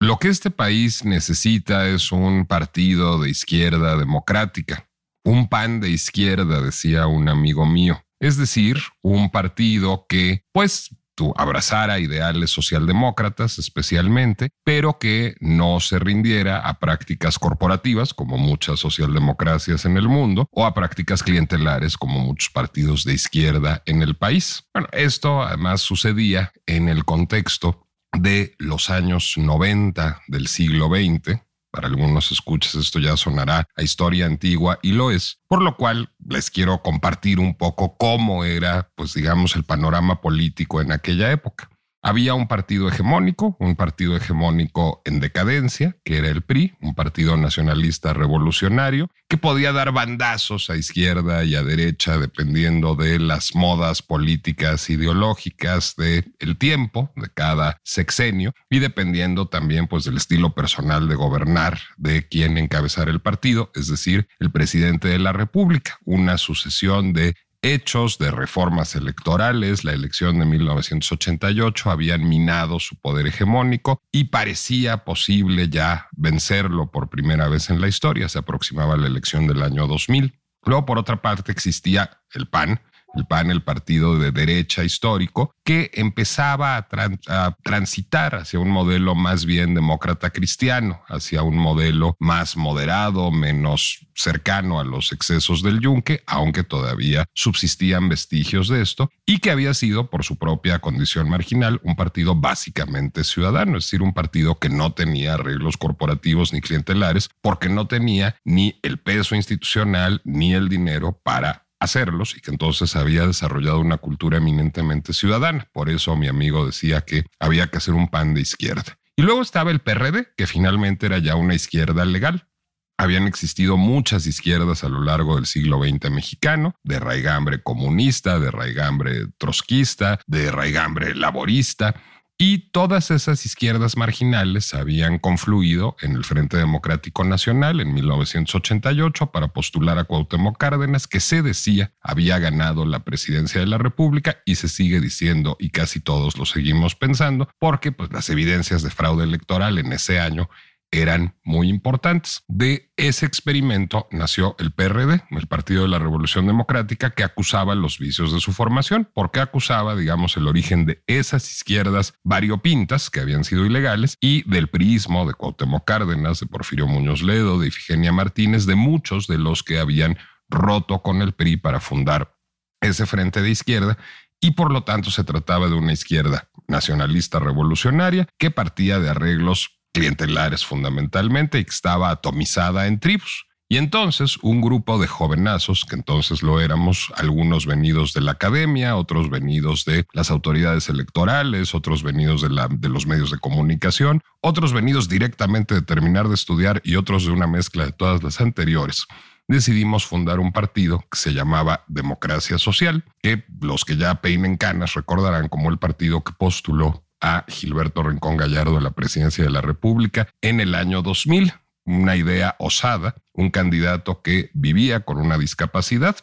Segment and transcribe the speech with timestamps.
[0.00, 4.88] Lo que este país necesita es un partido de izquierda democrática,
[5.24, 8.00] un pan de izquierda, decía un amigo mío.
[8.20, 15.98] Es decir, un partido que, pues, tú abrazara ideales socialdemócratas especialmente, pero que no se
[15.98, 22.20] rindiera a prácticas corporativas, como muchas socialdemocracias en el mundo, o a prácticas clientelares, como
[22.20, 24.62] muchos partidos de izquierda en el país.
[24.72, 31.40] Bueno, esto además sucedía en el contexto de los años 90 del siglo XX.
[31.70, 36.10] Para algunos escuchas esto ya sonará a historia antigua y lo es, por lo cual
[36.26, 41.68] les quiero compartir un poco cómo era, pues digamos, el panorama político en aquella época.
[42.00, 47.36] Había un partido hegemónico, un partido hegemónico en decadencia, que era el PRI, un partido
[47.36, 54.00] nacionalista revolucionario, que podía dar bandazos a izquierda y a derecha dependiendo de las modas
[54.02, 61.08] políticas ideológicas del el tiempo, de cada sexenio, y dependiendo también pues, del estilo personal
[61.08, 66.38] de gobernar de quien encabezar el partido, es decir, el presidente de la República, una
[66.38, 74.00] sucesión de hechos de reformas electorales, la elección de 1988 habían minado su poder hegemónico
[74.12, 78.28] y parecía posible ya vencerlo por primera vez en la historia.
[78.28, 80.38] Se aproximaba la elección del año 2000.
[80.64, 82.80] Luego, por otra parte, existía el PAN,
[83.14, 89.44] el PAN, el partido de derecha histórico, que empezaba a, transitar hacia un modelo más
[89.44, 96.22] bien demócrata cristiano, hacia un modelo más moderado, menos cercano a los excesos del yunque,
[96.26, 101.80] aunque todavía subsistían vestigios de esto, y que había sido, por su propia condición marginal,
[101.84, 107.30] un partido básicamente ciudadano, es decir, un partido que no tenía arreglos corporativos ni clientelares,
[107.40, 112.96] porque no tenía ni el peso institucional ni el dinero para hacerlos y que entonces
[112.96, 115.68] había desarrollado una cultura eminentemente ciudadana.
[115.72, 118.98] Por eso mi amigo decía que había que hacer un pan de izquierda.
[119.16, 122.48] Y luego estaba el PRD, que finalmente era ya una izquierda legal.
[122.96, 128.50] Habían existido muchas izquierdas a lo largo del siglo XX mexicano, de raigambre comunista, de
[128.50, 131.94] raigambre trotskista, de raigambre laborista,
[132.40, 139.48] y todas esas izquierdas marginales habían confluido en el Frente Democrático Nacional en 1988 para
[139.48, 144.54] postular a Cuauhtémoc Cárdenas, que se decía había ganado la presidencia de la República y
[144.54, 149.24] se sigue diciendo y casi todos lo seguimos pensando, porque pues, las evidencias de fraude
[149.24, 150.48] electoral en ese año
[150.90, 152.42] eran muy importantes.
[152.48, 157.98] De ese experimento nació el PRD, el Partido de la Revolución Democrática, que acusaba los
[157.98, 163.44] vicios de su formación, porque acusaba, digamos, el origen de esas izquierdas variopintas que habían
[163.44, 168.66] sido ilegales y del priismo de Cuauhtémoc Cárdenas, de Porfirio Muñoz Ledo, de Ifigenia Martínez,
[168.66, 170.16] de muchos de los que habían
[170.48, 172.34] roto con el PRI para fundar
[172.80, 173.98] ese frente de izquierda
[174.40, 179.77] y por lo tanto se trataba de una izquierda nacionalista revolucionaria que partía de arreglos
[179.98, 183.46] clientelares fundamentalmente y que estaba atomizada en tribus.
[183.70, 188.96] Y entonces un grupo de jovenazos, que entonces lo éramos, algunos venidos de la academia,
[188.96, 194.22] otros venidos de las autoridades electorales, otros venidos de, la, de los medios de comunicación,
[194.40, 198.40] otros venidos directamente de terminar de estudiar y otros de una mezcla de todas las
[198.40, 199.06] anteriores,
[199.48, 204.94] decidimos fundar un partido que se llamaba Democracia Social, que los que ya peinen canas
[204.94, 209.60] recordarán como el partido que postuló a Gilberto Rincón Gallardo a la presidencia de la
[209.60, 211.52] República en el año 2000.
[211.84, 216.16] Una idea osada, un candidato que vivía con una discapacidad,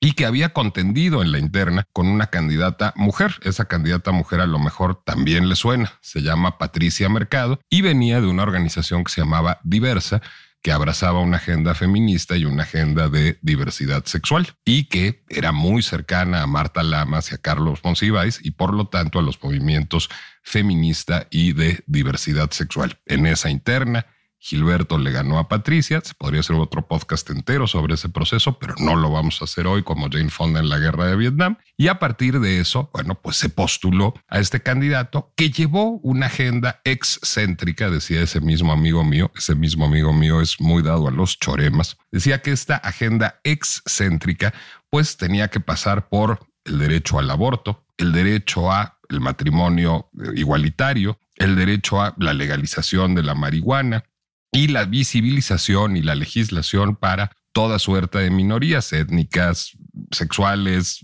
[0.00, 3.34] y que había contendido en la interna con una candidata mujer.
[3.42, 5.92] Esa candidata mujer a lo mejor también le suena.
[6.00, 10.22] Se llama Patricia Mercado y venía de una organización que se llamaba Diversa,
[10.62, 15.82] que abrazaba una agenda feminista y una agenda de diversidad sexual y que era muy
[15.82, 20.08] cercana a Marta Lamas y a Carlos Monsiváis y por lo tanto a los movimientos
[20.42, 22.98] feminista y de diversidad sexual.
[23.06, 24.06] En esa interna
[24.38, 26.00] Gilberto le ganó a Patricia.
[26.02, 29.66] Se podría hacer otro podcast entero sobre ese proceso, pero no lo vamos a hacer
[29.66, 31.58] hoy como Jane Fonda en la guerra de Vietnam.
[31.76, 36.26] Y a partir de eso, bueno, pues se postuló a este candidato que llevó una
[36.26, 39.30] agenda excéntrica, decía ese mismo amigo mío.
[39.36, 41.96] Ese mismo amigo mío es muy dado a los choremas.
[42.10, 44.54] Decía que esta agenda excéntrica,
[44.90, 51.18] pues tenía que pasar por el derecho al aborto, el derecho a el matrimonio igualitario,
[51.36, 54.04] el derecho a la legalización de la marihuana,
[54.52, 59.76] y la visibilización y la legislación para toda suerte de minorías étnicas,
[60.10, 61.00] sexuales,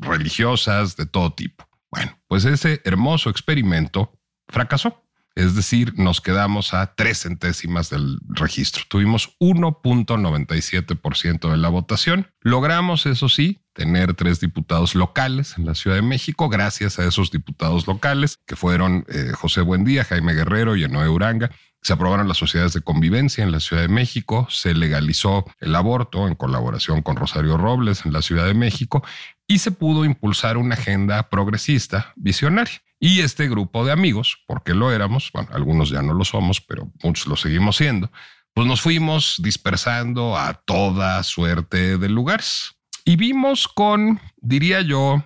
[0.00, 1.68] religiosas, de todo tipo.
[1.90, 4.18] Bueno, pues ese hermoso experimento
[4.48, 5.04] fracasó.
[5.34, 8.82] Es decir, nos quedamos a tres centésimas del registro.
[8.88, 12.30] Tuvimos 1.97% de la votación.
[12.40, 17.30] Logramos, eso sí, tener tres diputados locales en la Ciudad de México, gracias a esos
[17.30, 21.50] diputados locales, que fueron eh, José Buendía, Jaime Guerrero y Enoe Uranga.
[21.82, 26.28] Se aprobaron las sociedades de convivencia en la Ciudad de México, se legalizó el aborto
[26.28, 29.02] en colaboración con Rosario Robles en la Ciudad de México
[29.46, 32.82] y se pudo impulsar una agenda progresista visionaria.
[33.00, 36.92] Y este grupo de amigos, porque lo éramos, bueno, algunos ya no lo somos, pero
[37.02, 38.12] muchos lo seguimos siendo,
[38.52, 42.76] pues nos fuimos dispersando a toda suerte de lugares.
[43.06, 45.24] Y vimos con, diría yo,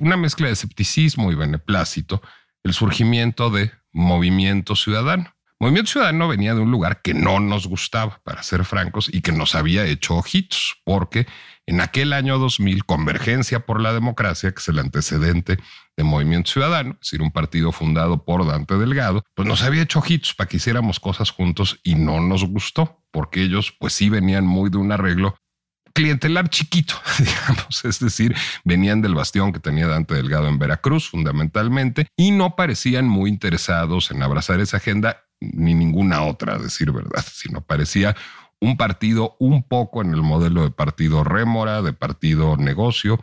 [0.00, 2.22] una mezcla de escepticismo y beneplácito
[2.62, 5.35] el surgimiento de Movimiento Ciudadano.
[5.58, 9.32] Movimiento Ciudadano venía de un lugar que no nos gustaba, para ser francos, y que
[9.32, 11.26] nos había hecho ojitos, porque
[11.64, 15.56] en aquel año 2000, Convergencia por la Democracia, que es el antecedente
[15.96, 20.00] de Movimiento Ciudadano, es decir, un partido fundado por Dante Delgado, pues nos había hecho
[20.00, 24.46] ojitos para que hiciéramos cosas juntos y no nos gustó, porque ellos pues sí venían
[24.46, 25.36] muy de un arreglo
[25.94, 32.06] clientelar chiquito, digamos, es decir, venían del bastión que tenía Dante Delgado en Veracruz fundamentalmente
[32.14, 37.60] y no parecían muy interesados en abrazar esa agenda ni ninguna otra, decir verdad, sino
[37.60, 38.16] parecía
[38.60, 43.22] un partido un poco en el modelo de partido rémora, de partido negocio,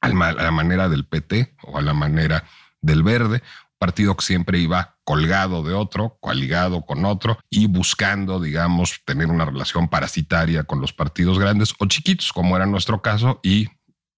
[0.00, 2.44] a la manera del PT o a la manera
[2.80, 3.42] del verde,
[3.78, 9.44] partido que siempre iba colgado de otro, coaligado con otro y buscando, digamos, tener una
[9.44, 13.68] relación parasitaria con los partidos grandes o chiquitos, como era nuestro caso, y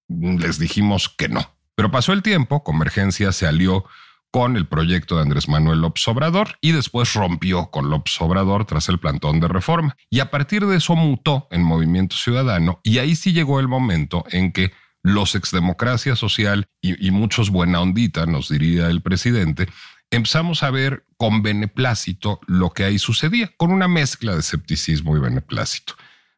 [0.09, 1.57] les dijimos que no.
[1.75, 3.85] Pero pasó el tiempo, Convergencia se alió
[4.33, 8.89] con el proyecto de Andrés Manuel López Obrador y después rompió con López Obrador tras
[8.89, 9.95] el plantón de reforma.
[10.11, 14.25] Y a partir de eso mutó en Movimiento Ciudadano y ahí sí llegó el momento
[14.31, 19.69] en que los exdemocracia social y, muchos buena ondita, nos diría el presidente,
[20.11, 25.21] empezamos a ver con beneplácito lo que ahí sucedía, con una mezcla de escepticismo y
[25.21, 25.95] beneplácito.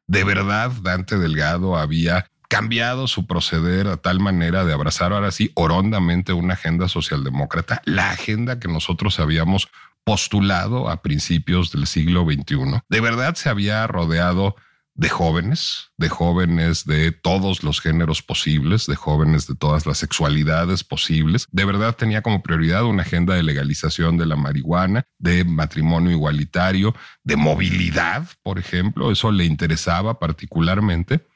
[0.06, 5.50] De verdad, Dante Delgado había cambiado su proceder a tal manera de abrazar ahora sí
[5.54, 9.66] orondamente una agenda socialdemócrata, la agenda que nosotros habíamos
[10.04, 12.80] postulado a principios del siglo XXI.
[12.88, 14.54] De verdad se había rodeado
[14.94, 20.84] de jóvenes, de jóvenes de todos los géneros posibles, de jóvenes de todas las sexualidades
[20.84, 21.48] posibles.
[21.50, 26.94] De verdad tenía como prioridad una agenda de legalización de la marihuana, de matrimonio igualitario,
[27.24, 29.10] de movilidad, por ejemplo.
[29.10, 31.26] Eso le interesaba particularmente.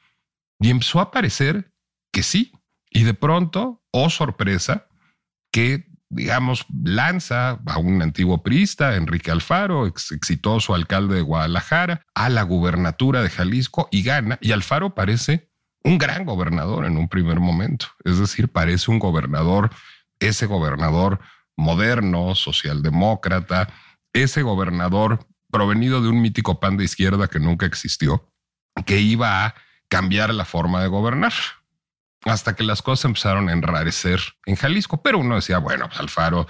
[0.59, 1.71] Y empezó a parecer
[2.11, 2.51] que sí.
[2.89, 4.87] Y de pronto, oh sorpresa,
[5.51, 12.43] que digamos, lanza a un antiguo priista, Enrique Alfaro, exitoso alcalde de Guadalajara, a la
[12.43, 14.39] gubernatura de Jalisco y gana.
[14.41, 15.49] Y Alfaro parece
[15.83, 17.87] un gran gobernador en un primer momento.
[18.03, 19.69] Es decir, parece un gobernador,
[20.19, 21.19] ese gobernador
[21.55, 23.71] moderno, socialdemócrata,
[24.13, 28.31] ese gobernador provenido de un mítico pan de izquierda que nunca existió,
[28.85, 29.55] que iba a
[29.89, 31.33] cambiar la forma de gobernar
[32.25, 35.01] hasta que las cosas empezaron a enrarecer en Jalisco.
[35.01, 36.47] Pero uno decía, bueno, pues Alfaro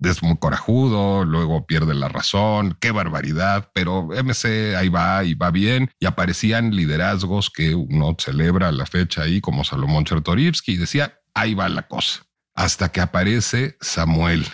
[0.00, 5.50] es muy corajudo, luego pierde la razón, qué barbaridad, pero MC ahí va y va
[5.50, 5.90] bien.
[5.98, 11.54] Y aparecían liderazgos que uno celebra la fecha ahí, como Salomón Chertorivsky, y decía, ahí
[11.54, 12.22] va la cosa.
[12.54, 14.46] Hasta que aparece Samuel.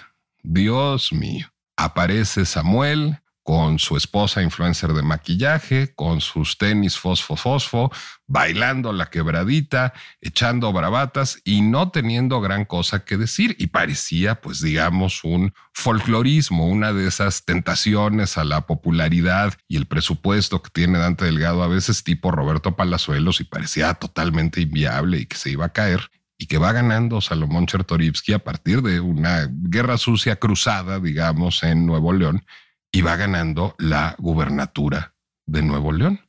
[0.43, 7.91] Dios mío, aparece Samuel con su esposa influencer de maquillaje, con sus tenis fosfo fosfo,
[8.27, 13.57] bailando la quebradita, echando bravatas y no teniendo gran cosa que decir.
[13.59, 19.87] Y parecía, pues digamos, un folclorismo, una de esas tentaciones a la popularidad y el
[19.87, 25.27] presupuesto que tiene Dante Delgado a veces tipo Roberto Palazuelos y parecía totalmente inviable y
[25.27, 29.49] que se iba a caer y que va ganando Salomón Chertorivsky a partir de una
[29.49, 32.45] guerra sucia cruzada, digamos, en Nuevo León
[32.93, 35.15] y va ganando la gubernatura
[35.47, 36.21] de Nuevo León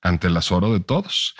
[0.00, 1.34] ante el azoro de todos.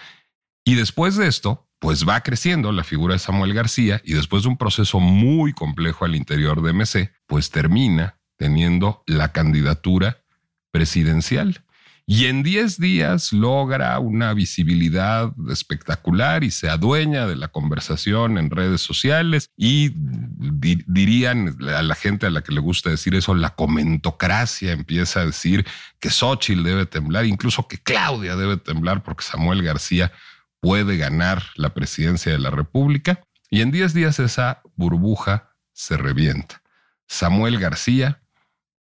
[0.65, 4.49] Y después de esto, pues va creciendo la figura de Samuel García y después de
[4.49, 10.25] un proceso muy complejo al interior de MC, pues termina teniendo la candidatura
[10.71, 11.65] presidencial
[12.07, 18.51] y en 10 días logra una visibilidad espectacular y se adueña de la conversación en
[18.51, 23.55] redes sociales y dirían a la gente a la que le gusta decir eso, la
[23.55, 25.65] comentocracia empieza a decir
[25.99, 30.13] que Xochitl debe temblar, incluso que Claudia debe temblar porque Samuel García
[30.61, 36.63] puede ganar la presidencia de la República y en 10 días esa burbuja se revienta.
[37.07, 38.23] Samuel García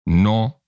[0.04, 0.59] no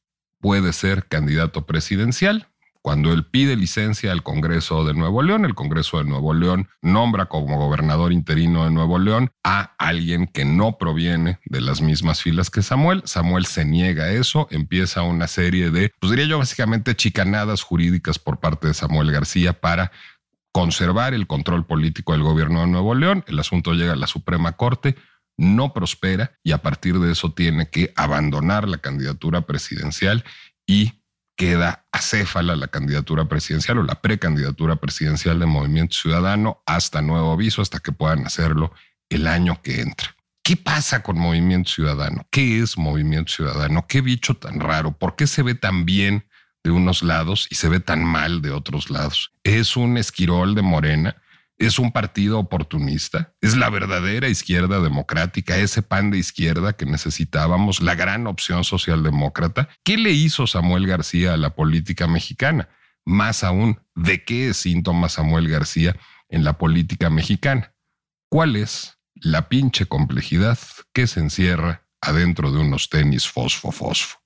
[0.42, 2.48] puede ser candidato presidencial,
[2.82, 7.26] cuando él pide licencia al Congreso de Nuevo León, el Congreso de Nuevo León nombra
[7.26, 12.50] como gobernador interino de Nuevo León a alguien que no proviene de las mismas filas
[12.50, 13.02] que Samuel.
[13.04, 18.18] Samuel se niega a eso, empieza una serie de, pues diría yo básicamente chicanadas jurídicas
[18.18, 19.92] por parte de Samuel García para
[20.50, 23.22] conservar el control político del gobierno de Nuevo León.
[23.28, 24.96] El asunto llega a la Suprema Corte,
[25.36, 30.24] no prospera y a partir de eso tiene que abandonar la candidatura presidencial
[30.66, 31.02] y
[31.36, 37.62] queda acéfala la candidatura presidencial o la precandidatura presidencial de Movimiento Ciudadano hasta nuevo aviso,
[37.62, 38.72] hasta que puedan hacerlo
[39.08, 40.14] el año que entra.
[40.44, 42.26] ¿Qué pasa con Movimiento Ciudadano?
[42.30, 43.86] ¿Qué es Movimiento Ciudadano?
[43.88, 44.92] ¿Qué bicho tan raro?
[44.92, 46.26] ¿Por qué se ve tan bien
[46.64, 49.32] de unos lados y se ve tan mal de otros lados?
[49.44, 51.16] ¿Es un esquirol de Morena?
[51.66, 57.80] Es un partido oportunista, es la verdadera izquierda democrática, ese pan de izquierda que necesitábamos,
[57.80, 59.68] la gran opción socialdemócrata.
[59.84, 62.68] ¿Qué le hizo Samuel García a la política mexicana?
[63.04, 65.96] Más aún, ¿de qué es síntoma Samuel García
[66.28, 67.74] en la política mexicana?
[68.28, 70.58] ¿Cuál es la pinche complejidad
[70.92, 74.18] que se encierra adentro de unos tenis fosfo-fosfo?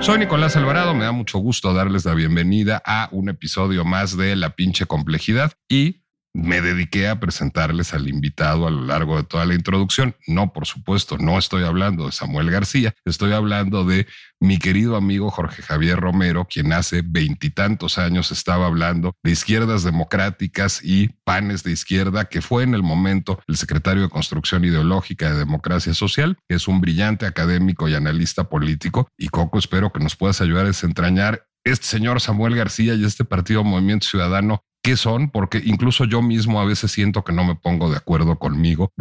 [0.00, 4.36] Soy Nicolás Alvarado, me da mucho gusto darles la bienvenida a un episodio más de
[4.36, 6.02] La pinche complejidad y
[6.38, 10.14] me dediqué a presentarles al invitado a lo largo de toda la introducción.
[10.26, 14.06] No, por supuesto, no estoy hablando de Samuel García, estoy hablando de
[14.40, 20.80] mi querido amigo Jorge Javier Romero, quien hace veintitantos años estaba hablando de izquierdas democráticas
[20.84, 25.38] y panes de izquierda, que fue en el momento el secretario de Construcción Ideológica de
[25.38, 29.08] Democracia Social, que es un brillante académico y analista político.
[29.18, 33.24] Y Coco, espero que nos puedas ayudar a desentrañar este señor Samuel García y este
[33.24, 37.56] partido Movimiento Ciudadano qué son, porque incluso yo mismo a veces siento que no me
[37.56, 38.92] pongo de acuerdo conmigo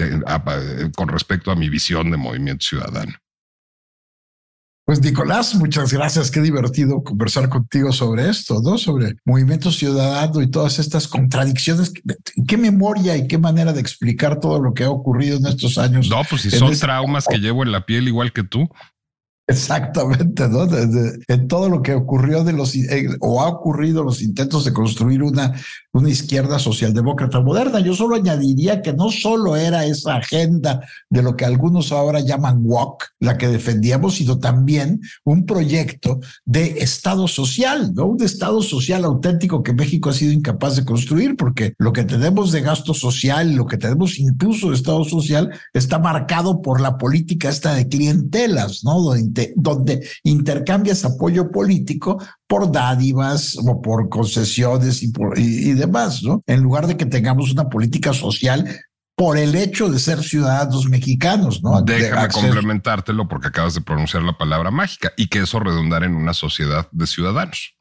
[0.95, 3.13] con respecto a mi visión de movimiento ciudadano.
[4.85, 6.31] Pues Nicolás, muchas gracias.
[6.31, 8.77] Qué divertido conversar contigo sobre esto, ¿no?
[8.77, 11.91] Sobre movimiento ciudadano y todas estas contradicciones.
[12.47, 16.07] Qué memoria y qué manera de explicar todo lo que ha ocurrido en estos años.
[16.09, 18.69] No, pues si son traumas que llevo en la piel igual que tú.
[19.49, 20.67] Exactamente, ¿no?
[21.29, 25.23] en todo lo que ocurrió de los eh, o ha ocurrido los intentos de construir
[25.23, 25.53] una,
[25.93, 27.79] una izquierda socialdemócrata moderna.
[27.79, 32.61] Yo solo añadiría que no solo era esa agenda de lo que algunos ahora llaman
[32.61, 38.07] WOC, la que defendíamos, sino también un proyecto de Estado social, ¿no?
[38.07, 42.51] Un Estado social auténtico que México ha sido incapaz de construir, porque lo que tenemos
[42.51, 47.47] de gasto social, lo que tenemos incluso de Estado social, está marcado por la política
[47.47, 49.15] esta de clientelas, ¿no?
[49.55, 56.41] Donde intercambias apoyo político por dádivas o por concesiones y, por, y, demás, ¿no?
[56.47, 58.67] En lugar de que tengamos una política social
[59.15, 61.81] por el hecho de ser ciudadanos mexicanos, ¿no?
[61.81, 66.33] Déjame complementártelo porque acabas de pronunciar la palabra mágica y que eso redundar en una
[66.33, 67.76] sociedad de ciudadanos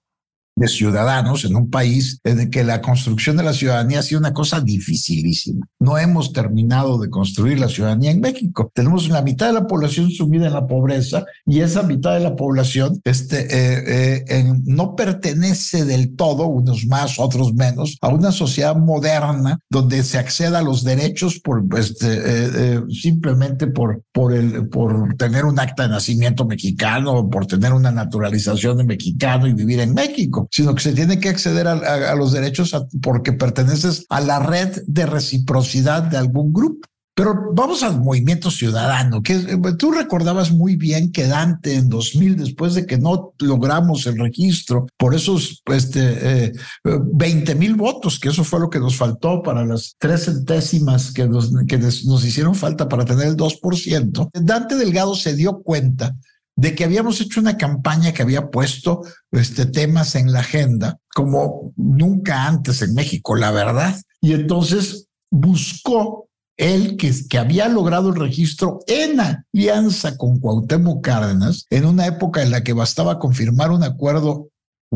[0.56, 4.20] de ciudadanos en un país en el que la construcción de la ciudadanía ha sido
[4.20, 5.66] una cosa dificilísima.
[5.78, 8.70] No hemos terminado de construir la ciudadanía en México.
[8.74, 12.34] Tenemos la mitad de la población sumida en la pobreza y esa mitad de la
[12.34, 18.76] población este, eh, eh, no pertenece del todo, unos más, otros menos, a una sociedad
[18.76, 25.14] moderna donde se acceda a los derechos por, este, eh, simplemente por, por, el, por
[25.16, 29.92] tener un acta de nacimiento mexicano, por tener una naturalización de mexicano y vivir en
[29.92, 34.82] México sino que se tiene que acceder a, los derechos porque perteneces a la red
[34.86, 36.86] de reciprocidad de algún grupo.
[37.16, 42.36] Pero vamos al movimiento ciudadano, que eh, tú recordabas muy bien que Dante en 2000,
[42.36, 46.52] después de que no logramos el registro por esos este,
[46.84, 51.10] 20 eh, mil votos, que eso fue lo que nos faltó para las tres centésimas
[51.10, 56.14] que nos, que nos hicieron falta para tener el 2%, Dante Delgado se dio cuenta
[56.56, 61.72] de que habíamos hecho una campaña que había puesto este, temas en la agenda como
[61.76, 63.94] nunca antes en México, la verdad.
[64.20, 71.66] Y entonces buscó él que, que había logrado el registro en alianza con Cuauhtémoc Cárdenas,
[71.68, 74.48] en una época en la que bastaba confirmar un acuerdo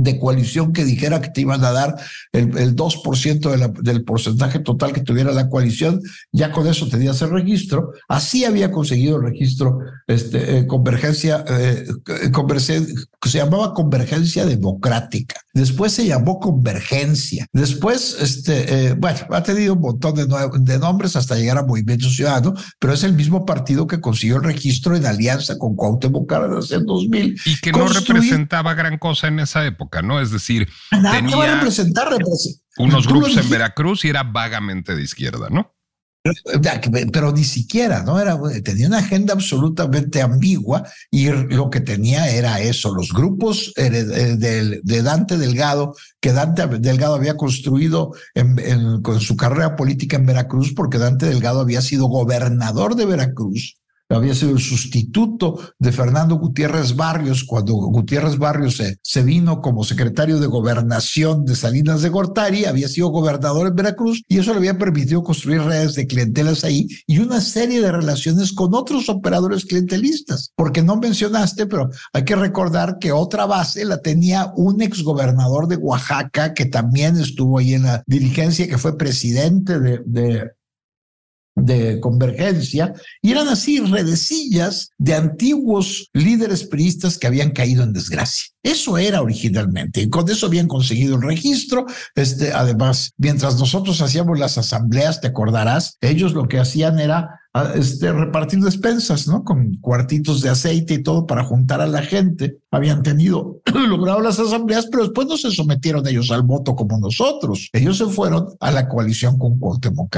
[0.02, 1.96] de coalición que dijera que te iban a dar
[2.32, 6.00] el, el 2% del porcentaje total que tuviera la coalición,
[6.32, 7.92] ya con eso tenías el registro.
[8.08, 11.86] Así había conseguido el registro este, eh, convergencia, eh,
[13.24, 15.36] se llamaba convergencia democrática.
[15.52, 17.46] Después se llamó convergencia.
[17.52, 22.08] Después, este, eh, bueno, ha tenido un montón de, de nombres hasta llegar a Movimiento
[22.08, 26.70] Ciudadano, pero es el mismo partido que consiguió el registro en alianza con Cuauhtémoc Cárdenas
[26.70, 27.40] en 2000.
[27.44, 30.02] Y que no representaba gran cosa en esa época.
[30.02, 30.20] ¿no?
[30.20, 32.08] Es decir, tenía representar,
[32.78, 35.74] unos grupos en Veracruz y era vagamente de izquierda, ¿no?
[37.12, 38.20] Pero ni siquiera, ¿no?
[38.20, 43.88] Era, tenía una agenda absolutamente ambigua y lo que tenía era eso, los grupos eh,
[43.90, 48.12] de, Dante Delgado, que Dante Delgado había construido
[49.02, 53.79] con su carrera política en Veracruz, porque Dante Delgado había sido gobernador de Veracruz
[54.16, 60.40] había sido el sustituto de Fernando Gutiérrez Barrios cuando Gutiérrez Barrios se, vino como secretario
[60.40, 64.78] de gobernación de Salinas de Gortari, había sido gobernador en Veracruz y eso le había
[64.78, 70.52] permitido construir redes de clientelas ahí y una serie de relaciones con otros operadores clientelistas,
[70.56, 75.76] porque no mencionaste, pero hay que recordar que otra base la tenía un exgobernador de
[75.76, 80.50] Oaxaca que también estuvo ahí en la dirigencia, que fue presidente de, de
[81.64, 88.46] de convergencia, y eran así redecillas de antiguos líderes priistas que habían caído en desgracia.
[88.62, 91.86] Eso era originalmente, y con eso habían conseguido el registro.
[92.14, 97.72] Este, además, mientras nosotros hacíamos las asambleas, te acordarás, ellos lo que hacían era ah,
[97.74, 99.44] este, repartir despensas, ¿no?
[99.44, 102.58] Con cuartitos de aceite y todo para juntar a la gente.
[102.70, 107.70] Habían tenido, logrado las asambleas, pero después no se sometieron ellos al voto como nosotros.
[107.72, 110.10] Ellos se fueron a la coalición con Cuauhtémoc.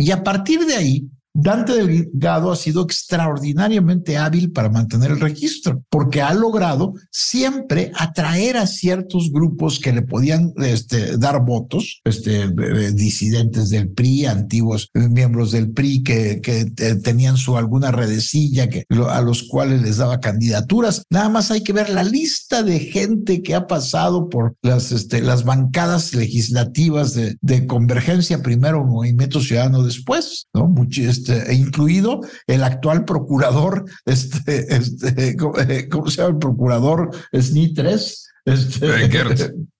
[0.00, 5.84] Y a partir de ahí, Dante Delgado ha sido extraordinariamente hábil para mantener el registro,
[5.88, 12.42] porque ha logrado siempre atraer a ciertos grupos que le podían este, dar votos, este,
[12.42, 16.64] eh, disidentes del PRI, antiguos miembros del PRI que, que
[17.02, 21.04] tenían su alguna redecilla que, a los cuales les daba candidaturas.
[21.10, 25.20] Nada más hay que ver la lista de gente que ha pasado por las, este,
[25.20, 30.66] las bancadas legislativas de, de convergencia, primero Movimiento Ciudadano, después, ¿no?
[30.66, 37.74] Muchos este, e incluido el actual procurador, este, este, ¿cómo se llama el procurador SNI
[37.74, 38.28] 3?
[38.46, 38.86] Este,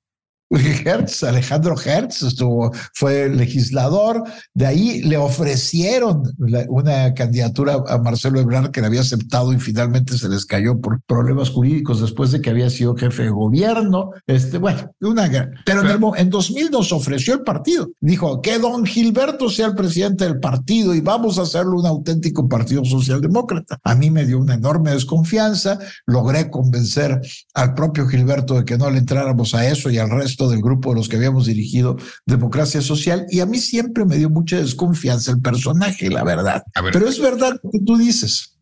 [0.58, 6.22] Hertz, Alejandro Hertz, estuvo, fue legislador, de ahí le ofrecieron
[6.68, 11.00] una candidatura a Marcelo Ebrard que le había aceptado y finalmente se les cayó por
[11.02, 14.10] problemas jurídicos después de que había sido jefe de gobierno.
[14.26, 15.30] Este, bueno, una
[15.64, 17.90] pero en, el, en 2000 nos ofreció el partido.
[18.00, 22.48] Dijo que don Gilberto sea el presidente del partido y vamos a hacerlo un auténtico
[22.48, 23.78] partido socialdemócrata.
[23.84, 27.20] A mí me dio una enorme desconfianza, logré convencer
[27.54, 30.90] al propio Gilberto de que no le entráramos a eso y al resto del grupo
[30.90, 35.32] de los que habíamos dirigido Democracia Social y a mí siempre me dio mucha desconfianza
[35.32, 36.62] el personaje, la verdad.
[36.92, 38.58] Pero es verdad lo que tú dices.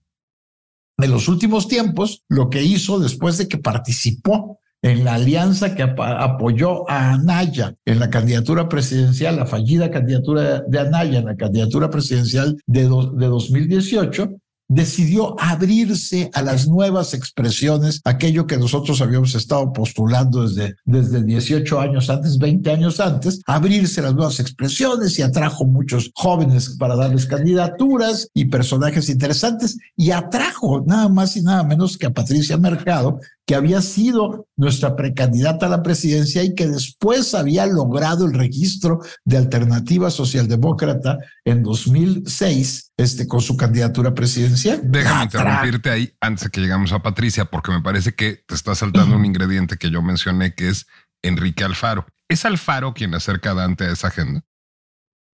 [0.98, 5.82] En los últimos tiempos, lo que hizo después de que participó en la alianza que
[5.82, 11.90] apoyó a Anaya en la candidatura presidencial, la fallida candidatura de Anaya en la candidatura
[11.90, 14.30] presidencial de, de 2018,
[14.68, 21.81] decidió abrirse a las nuevas expresiones, aquello que nosotros habíamos estado postulando desde, desde 18
[21.81, 26.96] años antes, 20 años antes, abrirse a las nuevas expresiones y atrajo muchos jóvenes para
[26.96, 32.57] darles candidaturas y personajes interesantes y atrajo nada más y nada menos que a Patricia
[32.59, 38.34] Mercado, que había sido nuestra precandidata a la presidencia y que después había logrado el
[38.34, 44.82] registro de alternativa socialdemócrata en 2006 este, con su candidatura presidencial.
[44.84, 48.74] Déjame interrumpirte ahí antes de que llegamos a Patricia, porque me parece que te está
[48.74, 50.87] saltando un ingrediente que yo mencioné, que es
[51.22, 52.06] Enrique Alfaro.
[52.28, 54.44] ¿Es Alfaro quien acerca a Dante a esa agenda?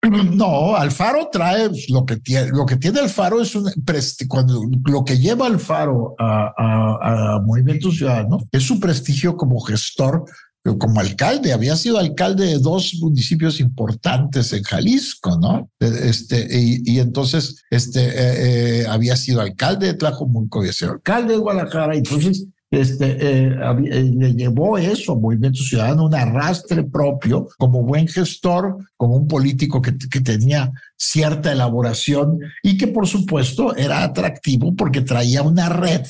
[0.34, 3.70] No, Alfaro trae lo que tiene, lo que tiene Alfaro es un
[4.28, 10.24] cuando lo que lleva Alfaro a, a, Movimiento Ciudadano es su prestigio como gestor,
[10.78, 11.52] como alcalde.
[11.52, 15.70] Había sido alcalde de dos municipios importantes en Jalisco, ¿no?
[15.78, 21.38] Este, y, entonces este, eh, eh, había sido alcalde de Tlajomulco, había sido alcalde de
[21.38, 22.46] Guadalajara, entonces
[22.80, 23.56] este, eh,
[23.90, 29.80] eh, le llevó eso, Movimiento Ciudadano, un arrastre propio, como buen gestor, como un político
[29.80, 36.06] que, que tenía cierta elaboración y que por supuesto era atractivo porque traía una red,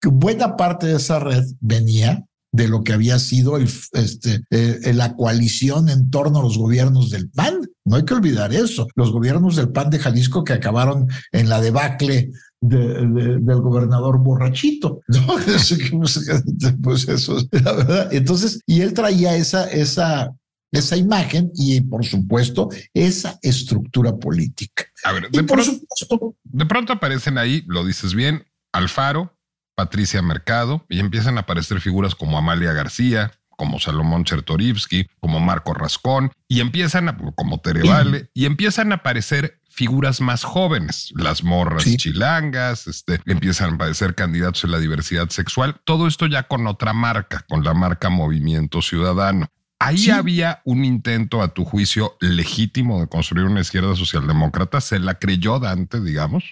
[0.00, 4.92] que buena parte de esa red venía de lo que había sido el, este, eh,
[4.94, 7.60] la coalición en torno a los gobiernos del PAN.
[7.84, 8.88] No hay que olvidar eso.
[8.96, 15.26] Los gobiernos del PAN de Jalisco que acabaron en la debacle del gobernador borrachito, ¿no?
[16.82, 18.12] pues eso, la verdad.
[18.12, 20.30] Entonces, y él traía esa, esa,
[20.70, 24.84] esa imagen y, por supuesto, esa estructura política.
[25.04, 29.39] A ver, de, pronto, de pronto aparecen ahí, lo dices bien, Alfaro,
[29.80, 35.72] Patricia Mercado, y empiezan a aparecer figuras como Amalia García, como Salomón Chertorivsky, como Marco
[35.72, 41.84] Rascón, y empiezan a, como Terevale, y empiezan a aparecer figuras más jóvenes, las morras
[41.96, 46.92] chilangas, este, empiezan a aparecer candidatos en la diversidad sexual, todo esto ya con otra
[46.92, 49.48] marca, con la marca Movimiento Ciudadano.
[49.78, 54.78] Ahí había un intento, a tu juicio, legítimo de construir una izquierda socialdemócrata.
[54.82, 56.44] ¿Se la creyó Dante, digamos?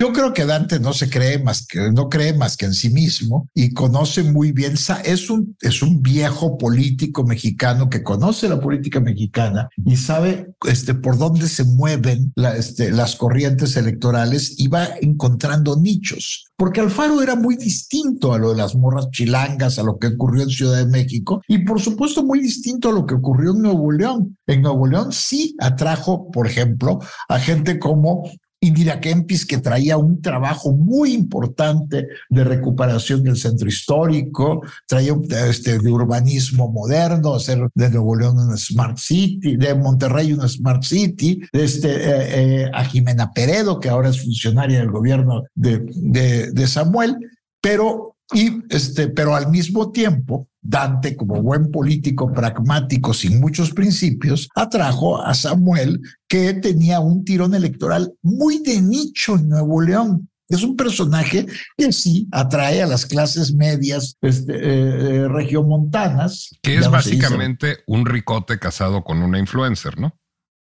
[0.00, 2.88] Yo creo que Dante no se cree más que no cree más que en sí
[2.88, 8.58] mismo y conoce muy bien es un es un viejo político mexicano que conoce la
[8.58, 14.88] política mexicana y sabe este por dónde se mueven este, las corrientes electorales y va
[15.02, 19.98] encontrando nichos porque Alfaro era muy distinto a lo de las morras chilangas, a lo
[19.98, 23.52] que ocurrió en Ciudad de México y por supuesto muy distinto a lo que ocurrió
[23.52, 24.38] en Nuevo León.
[24.46, 28.24] En Nuevo León sí atrajo, por ejemplo, a gente como
[28.62, 35.14] Indira Kempis, que traía un trabajo muy importante de recuperación del centro histórico, traía
[35.48, 40.82] este, de urbanismo moderno, hacer de Nuevo León una Smart City, de Monterrey una Smart
[40.82, 46.52] City, este, eh, eh, a Jimena Peredo, que ahora es funcionaria del gobierno de, de,
[46.52, 47.16] de Samuel,
[47.62, 54.48] pero, y, este, pero al mismo tiempo Dante, como buen político pragmático sin muchos principios,
[54.54, 60.28] atrajo a Samuel, que tenía un tirón electoral muy de nicho en Nuevo León.
[60.48, 66.50] Es un personaje que sí atrae a las clases medias este, eh, eh, regiomontanas.
[66.60, 70.18] Que es básicamente un ricote casado con una influencer, ¿no?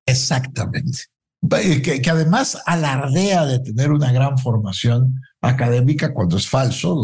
[0.06, 1.00] Exactamente.
[1.50, 6.96] Que, que, además alardea de tener una gran formación académica cuando es falso,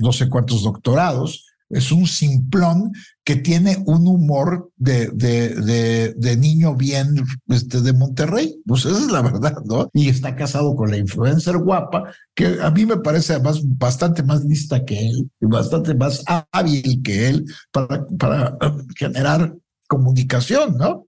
[0.00, 2.92] no sé cuántos doctorados, es un simplón
[3.24, 7.14] que tiene un humor de, de, de, niño bien
[7.48, 8.60] este, de Monterrey.
[8.66, 9.88] Pues esa es la verdad, ¿no?
[9.94, 13.38] Y está casado con la influencer guapa, que a mí me parece
[13.78, 19.54] bastante más lista que él bastante más hábil que él para, para um, generar
[19.88, 21.06] comunicación, ¿no?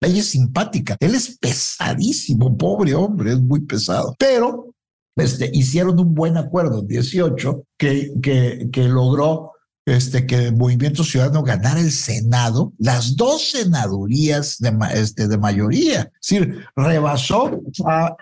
[0.00, 4.73] Ella es simpática, él es pesadísimo, pobre hombre, es muy pesado, pero
[5.16, 9.52] este, hicieron un buen acuerdo en 18 que, que, que logró
[9.86, 16.10] este, que el Movimiento Ciudadano ganara el Senado, las dos senadurías de, este, de mayoría.
[16.22, 17.60] Es decir, rebasó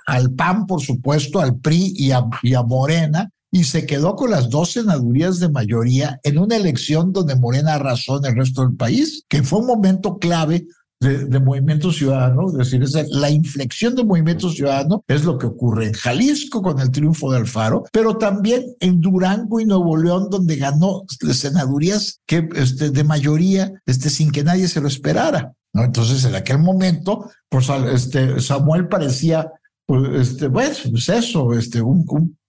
[0.07, 4.31] al PAN, por supuesto, al PRI y a, y a Morena, y se quedó con
[4.31, 8.76] las dos senadurías de mayoría en una elección donde Morena arrasó en el resto del
[8.76, 10.66] país, que fue un momento clave
[11.02, 15.86] de, Movimiento Ciudadano, es decir, es la inflexión de Movimiento Ciudadano es lo que ocurre
[15.86, 20.56] en Jalisco con el triunfo de Alfaro, pero también en Durango y Nuevo León, donde
[20.56, 25.52] ganó senadurías que, este, de mayoría este, sin que nadie se lo esperara.
[25.72, 25.84] ¿no?
[25.84, 29.50] Entonces, en aquel momento, pues, este, Samuel parecía,
[29.86, 32.04] pues, este, bueno, pues eso, este, un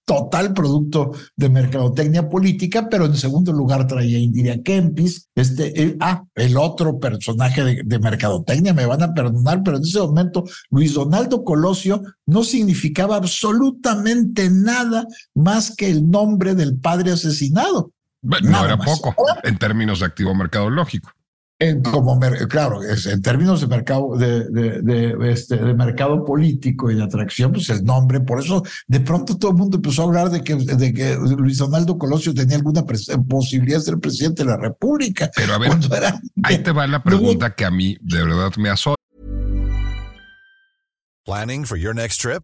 [0.06, 6.24] total producto de mercadotecnia política, pero en segundo lugar traía Indira Kempis, este, el, ah,
[6.36, 10.94] el otro personaje de, de, mercadotecnia, me van a perdonar, pero en ese momento Luis
[10.94, 17.92] Donaldo Colosio no significaba absolutamente nada más que el nombre del padre asesinado.
[18.22, 21.12] no era poco en términos de activo mercadológico
[21.84, 27.52] como claro, en términos de mercado de, de, este, de mercado político y de atracción,
[27.52, 30.56] pues el nombre, por eso de pronto todo el mundo empezó a hablar de que,
[30.56, 32.84] de que Luis Donaldo Colosio tenía alguna
[33.28, 35.30] posibilidad de ser presidente de la República.
[35.36, 35.72] Pero a ver,
[36.44, 38.96] ahí te va la pregunta que a mí de verdad me asocia.
[41.26, 42.44] Planning for your next trip?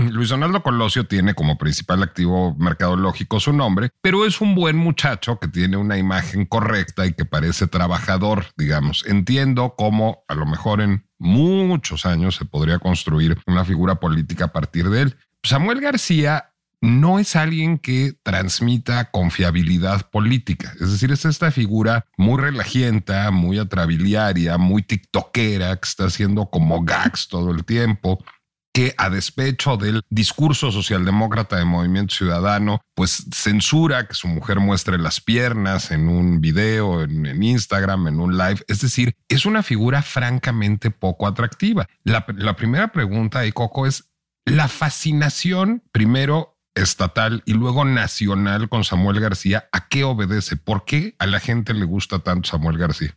[0.12, 5.38] Luis Donaldo Colosio tiene como principal activo mercadológico su nombre, pero es un buen muchacho
[5.38, 9.04] que tiene una imagen correcta y que parece trabajador, digamos.
[9.06, 14.52] Entiendo cómo a lo mejor en muchos años se podría construir una figura política a
[14.52, 15.16] partir de él.
[15.42, 16.46] Samuel García
[16.82, 20.72] no es alguien que transmita confiabilidad política.
[20.80, 26.82] Es decir, es esta figura muy relajienta, muy atrabiliaria, muy tiktokera, que está haciendo como
[26.82, 28.24] gags todo el tiempo
[28.72, 34.98] que a despecho del discurso socialdemócrata de Movimiento Ciudadano, pues censura que su mujer muestre
[34.98, 38.62] las piernas en un video, en, Instagram, en un live.
[38.68, 41.88] Es decir, es una figura francamente poco atractiva.
[42.04, 42.24] La,
[42.56, 44.10] primera pregunta de Coco es
[44.44, 50.56] la fascinación, primero estatal y luego nacional con Samuel García, ¿a qué obedece?
[50.56, 53.16] ¿Por qué a la gente le gusta tanto Samuel García?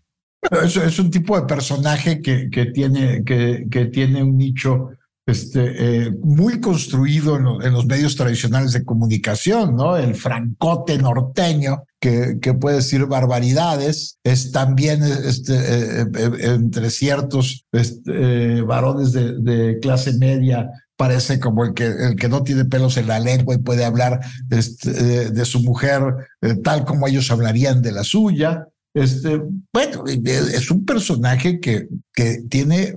[0.64, 4.90] Es, un tipo de personaje que, tiene, que tiene un nicho
[5.26, 9.96] este, eh, muy construido en, los medios tradicionales de comunicación, ¿no?
[9.96, 17.66] El francote norteño que, que puede decir barbaridades, es también este, eh, eh, entre ciertos
[17.72, 20.70] este, varones de, de, clase media.
[20.98, 24.20] Parece como el que, el que no tiene pelos en la lengua y puede hablar
[24.52, 26.04] este, de su mujer
[26.64, 28.68] tal como ellos hablarían de la suya.
[28.94, 29.42] Este,
[29.74, 32.94] bueno, es un personaje que, que tiene,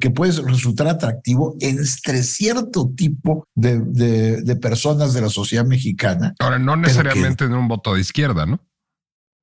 [0.00, 6.34] que puede resultar atractivo entre cierto tipo de, de, personas de la sociedad mexicana.
[6.38, 8.60] Ahora, no necesariamente en un voto de izquierda, ¿no?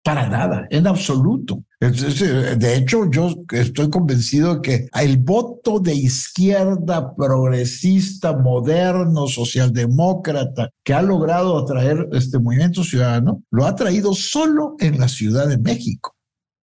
[0.08, 1.65] Para nada, en absoluto.
[1.82, 11.02] De hecho, yo estoy convencido que el voto de izquierda progresista, moderno, socialdemócrata, que ha
[11.02, 16.15] logrado atraer este movimiento ciudadano, lo ha traído solo en la Ciudad de México.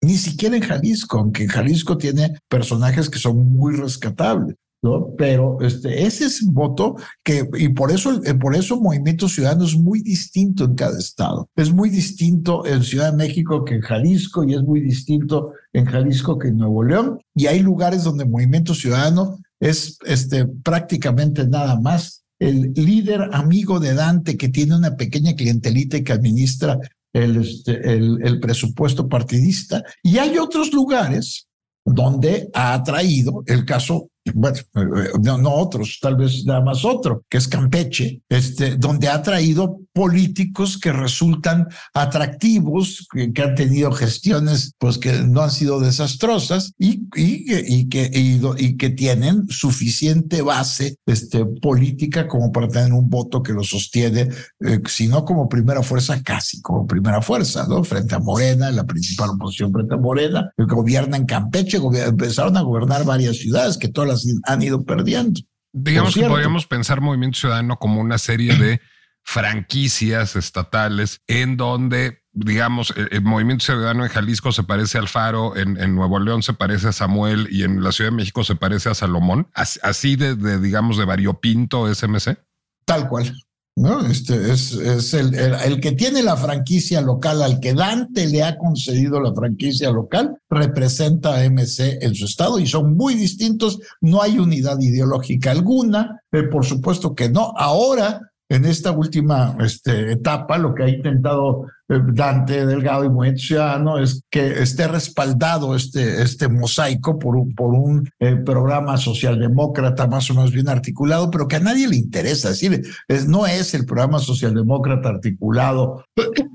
[0.02, 4.56] Ni siquiera en Jalisco, aunque Jalisco tiene personajes que son muy rescatables.
[4.82, 5.14] ¿No?
[5.16, 9.64] Pero este, ese es un voto que, y por eso, eh, por eso Movimiento Ciudadano
[9.64, 11.48] es muy distinto en cada estado.
[11.56, 15.84] Es muy distinto en Ciudad de México que en Jalisco y es muy distinto en
[15.84, 17.18] Jalisco que en Nuevo León.
[17.34, 23.94] Y hay lugares donde Movimiento Ciudadano es este, prácticamente nada más el líder amigo de
[23.94, 26.78] Dante que tiene una pequeña clientelita y que administra
[27.12, 29.82] el, este, el, el presupuesto partidista.
[30.02, 31.48] Y hay otros lugares
[31.84, 37.38] donde ha traído el caso bueno, eh, no, otros, tal vez nada más otro, que
[37.38, 44.98] es Campeche, este, donde ha traído políticos que resultan atractivos, que, han tenido gestiones pues
[44.98, 51.44] que no han sido desastrosas y, y, y que, y, que tienen suficiente base este,
[51.44, 54.28] política como para tener un voto que lo sostiene,
[54.60, 57.82] eh, si no como primera fuerza, casi como primera fuerza, ¿no?
[57.84, 63.04] Frente a Morena, la principal oposición frente a Morena, gobierna en Campeche, empezaron a gobernar
[63.04, 65.40] varias ciudades que todas las han ido perdiendo.
[65.72, 68.80] Digamos que podríamos pensar Movimiento Ciudadano como una serie de
[69.22, 75.94] franquicias estatales en donde, digamos, el, Movimiento Ciudadano en Jalisco se parece al Faro, en,
[75.94, 78.94] Nuevo León se parece a Samuel y en la Ciudad de México se parece a
[78.94, 79.48] Salomón.
[79.54, 82.38] Así de, de digamos, de variopinto SMC.
[82.84, 83.32] Tal cual.
[83.76, 84.00] ¿No?
[84.06, 89.20] Este es, el, el, que tiene la franquicia local, al que Dante le ha concedido
[89.20, 94.38] la franquicia local, representa a MC en su estado y son muy distintos, no hay
[94.38, 97.52] unidad ideológica alguna, eh, por supuesto que no.
[97.56, 101.68] Ahora en esta última este, etapa, lo que ha intentado
[102.12, 107.74] Dante Delgado y Movimiento Ciudadano es que esté respaldado este, este mosaico por un, por
[107.74, 112.50] un eh, programa socialdemócrata más o menos bien articulado, pero que a nadie le interesa.
[112.50, 112.82] Es decir,
[113.26, 116.04] no es el programa socialdemócrata articulado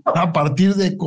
[0.06, 0.98] a partir de,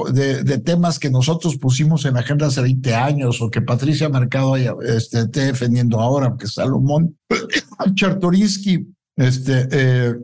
[0.42, 5.20] de, temas que nosotros pusimos en agenda hace 20 años o que Patricia Mercado este,
[5.20, 7.16] esté defendiendo ahora, que Salomón
[7.94, 8.86] Chartorinsky
[9.16, 10.14] este, eh,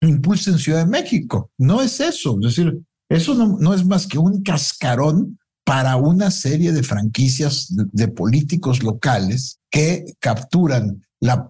[0.00, 1.50] impulsa en Ciudad de México.
[1.58, 2.36] No es eso.
[2.40, 2.80] Es decir,
[3.16, 9.58] eso no, es más que un cascarón para una serie de franquicias de, políticos locales
[9.70, 11.06] que capturan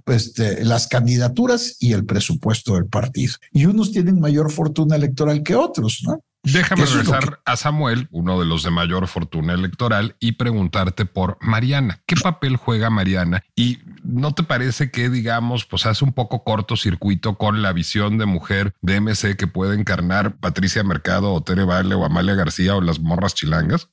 [0.06, 3.34] este, las candidaturas y el presupuesto del partido.
[3.52, 6.22] Y unos tienen mayor fortuna electoral que otros, ¿no?
[6.44, 12.00] Déjame regresar a Samuel, uno de los de mayor fortuna electoral, y preguntarte por Mariana.
[12.06, 13.42] ¿Qué papel juega Mariana?
[13.56, 18.26] Y no te parece que, digamos, pues hace un poco cortocircuito con la visión de
[18.26, 22.80] mujer de MC que puede encarnar Patricia Mercado o Tere Vale o Amalia García o
[22.80, 23.88] las morras chilangas?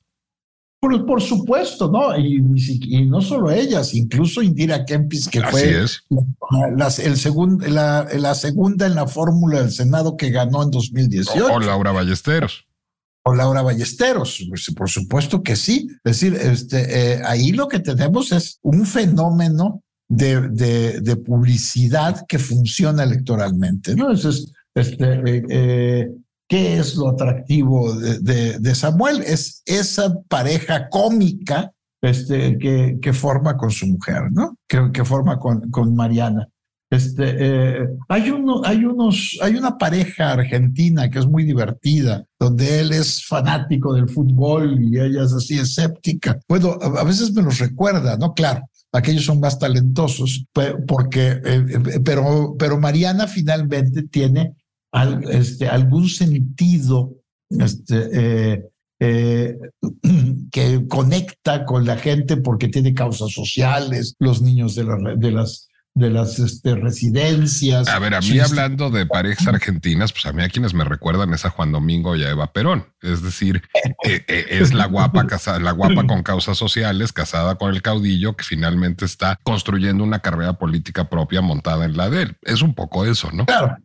[0.82, 2.18] Por, por supuesto, ¿no?
[2.18, 2.42] Y,
[2.88, 5.86] y, no solo ellas, incluso Indira Kempis, que fue
[6.76, 11.54] La, el segundo la, la, segunda en la fórmula del Senado que ganó en 2018.
[11.54, 12.66] O, Laura Ballesteros.
[13.22, 15.86] O Laura Ballesteros, pues, por supuesto que sí.
[16.02, 22.26] Es decir, este, eh, ahí lo que tenemos es un fenómeno de, de, de publicidad
[22.26, 24.10] que funciona electoralmente, ¿no?
[24.10, 26.08] Entonces, este, eh, eh
[26.52, 29.22] ¿Qué es lo atractivo de, Samuel?
[29.22, 34.58] Es esa pareja cómica este, que, que forma con su mujer, ¿no?
[34.68, 36.46] Que, que forma con, con Mariana.
[36.90, 42.80] Este, eh, hay, uno, hay, unos, hay una pareja argentina que es muy divertida, donde
[42.80, 46.38] él es fanático del fútbol y ella es así escéptica.
[46.46, 48.34] Bueno, a, veces me los recuerda, ¿no?
[48.34, 50.44] Claro, aquellos son más talentosos,
[50.86, 54.54] porque, eh, eh, pero, pero Mariana finalmente tiene
[55.30, 57.14] este, algún sentido
[57.50, 58.64] este, eh,
[59.00, 59.58] eh,
[60.52, 64.84] que conecta con la gente porque tiene causas sociales, los niños de,
[65.16, 67.88] de las de las este, residencias.
[67.88, 71.32] A ver, a mí hablando de parejas argentinas, pues a mí a quienes me recuerdan
[71.34, 72.86] es a Juan Domingo y a Eva Perón.
[73.02, 73.62] Es decir,
[74.04, 78.36] eh, eh, es la guapa casada, la guapa con causas sociales, casada con el caudillo,
[78.36, 82.36] que finalmente está construyendo una carrera política propia montada en la de él.
[82.42, 83.44] Es un poco eso, ¿no?
[83.44, 83.76] Claro,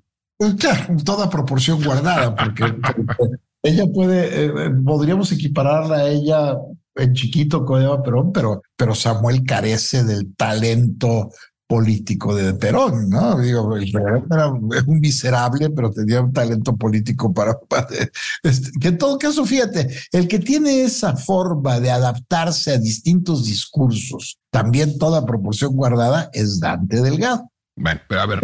[0.58, 2.76] claro, toda proporción guardada, porque,
[3.64, 4.52] ella puede, eh,
[4.86, 6.58] podríamos equipararla a ella
[6.96, 11.30] en chiquito con Eva Perón, pero, pero Samuel carece del talento
[11.68, 13.38] político de Perón, ¿no?
[13.40, 17.58] Digo, era un miserable, pero tenía un talento político para,
[18.44, 23.46] este, que en todo caso, fíjate, el que tiene esa forma de adaptarse a distintos
[23.46, 27.52] discursos, también toda proporción guardada, es Dante Delgado.
[27.78, 28.42] Bueno, pero a ver,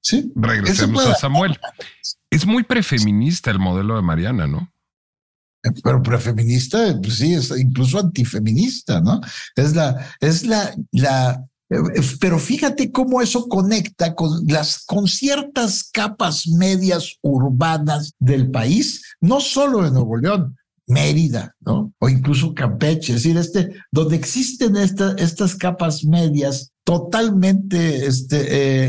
[0.00, 0.32] ¿sí?
[0.36, 1.58] regresemos a Samuel.
[2.30, 4.72] Es muy prefeminista el modelo de Mariana, ¿no?
[5.82, 9.20] pero prefeminista, pues sí, es incluso antifeminista, ¿no?
[9.56, 11.76] Es la, es la, la, eh,
[12.20, 19.40] pero fíjate cómo eso conecta con las con ciertas capas medias urbanas del país, no
[19.40, 20.56] solo de Nuevo León,
[20.86, 21.92] Mérida, ¿no?
[21.98, 28.46] O incluso Campeche, es decir, este, donde existen estas capas medias totalmente este,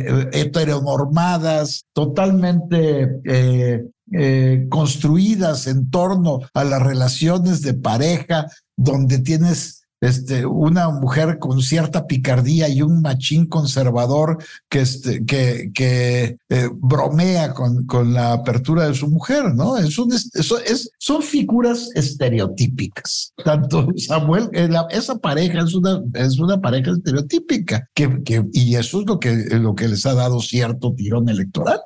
[0.08, 8.46] eh, heteronormadas, totalmente eh, eh, construidas en torno a las relaciones de pareja,
[8.78, 14.38] donde tienes este, una mujer con cierta picardía y un machín conservador
[14.70, 19.78] que, este, que, que eh, bromea con, con la apertura de su mujer, ¿no?
[19.78, 23.34] Es un, eso es, son figuras estereotípicas.
[23.44, 29.02] Tanto Samuel, eh, esa pareja es una, es una pareja estereotípica, que, que, y eso
[29.02, 31.80] es lo que, lo que les ha dado cierto tirón electoral.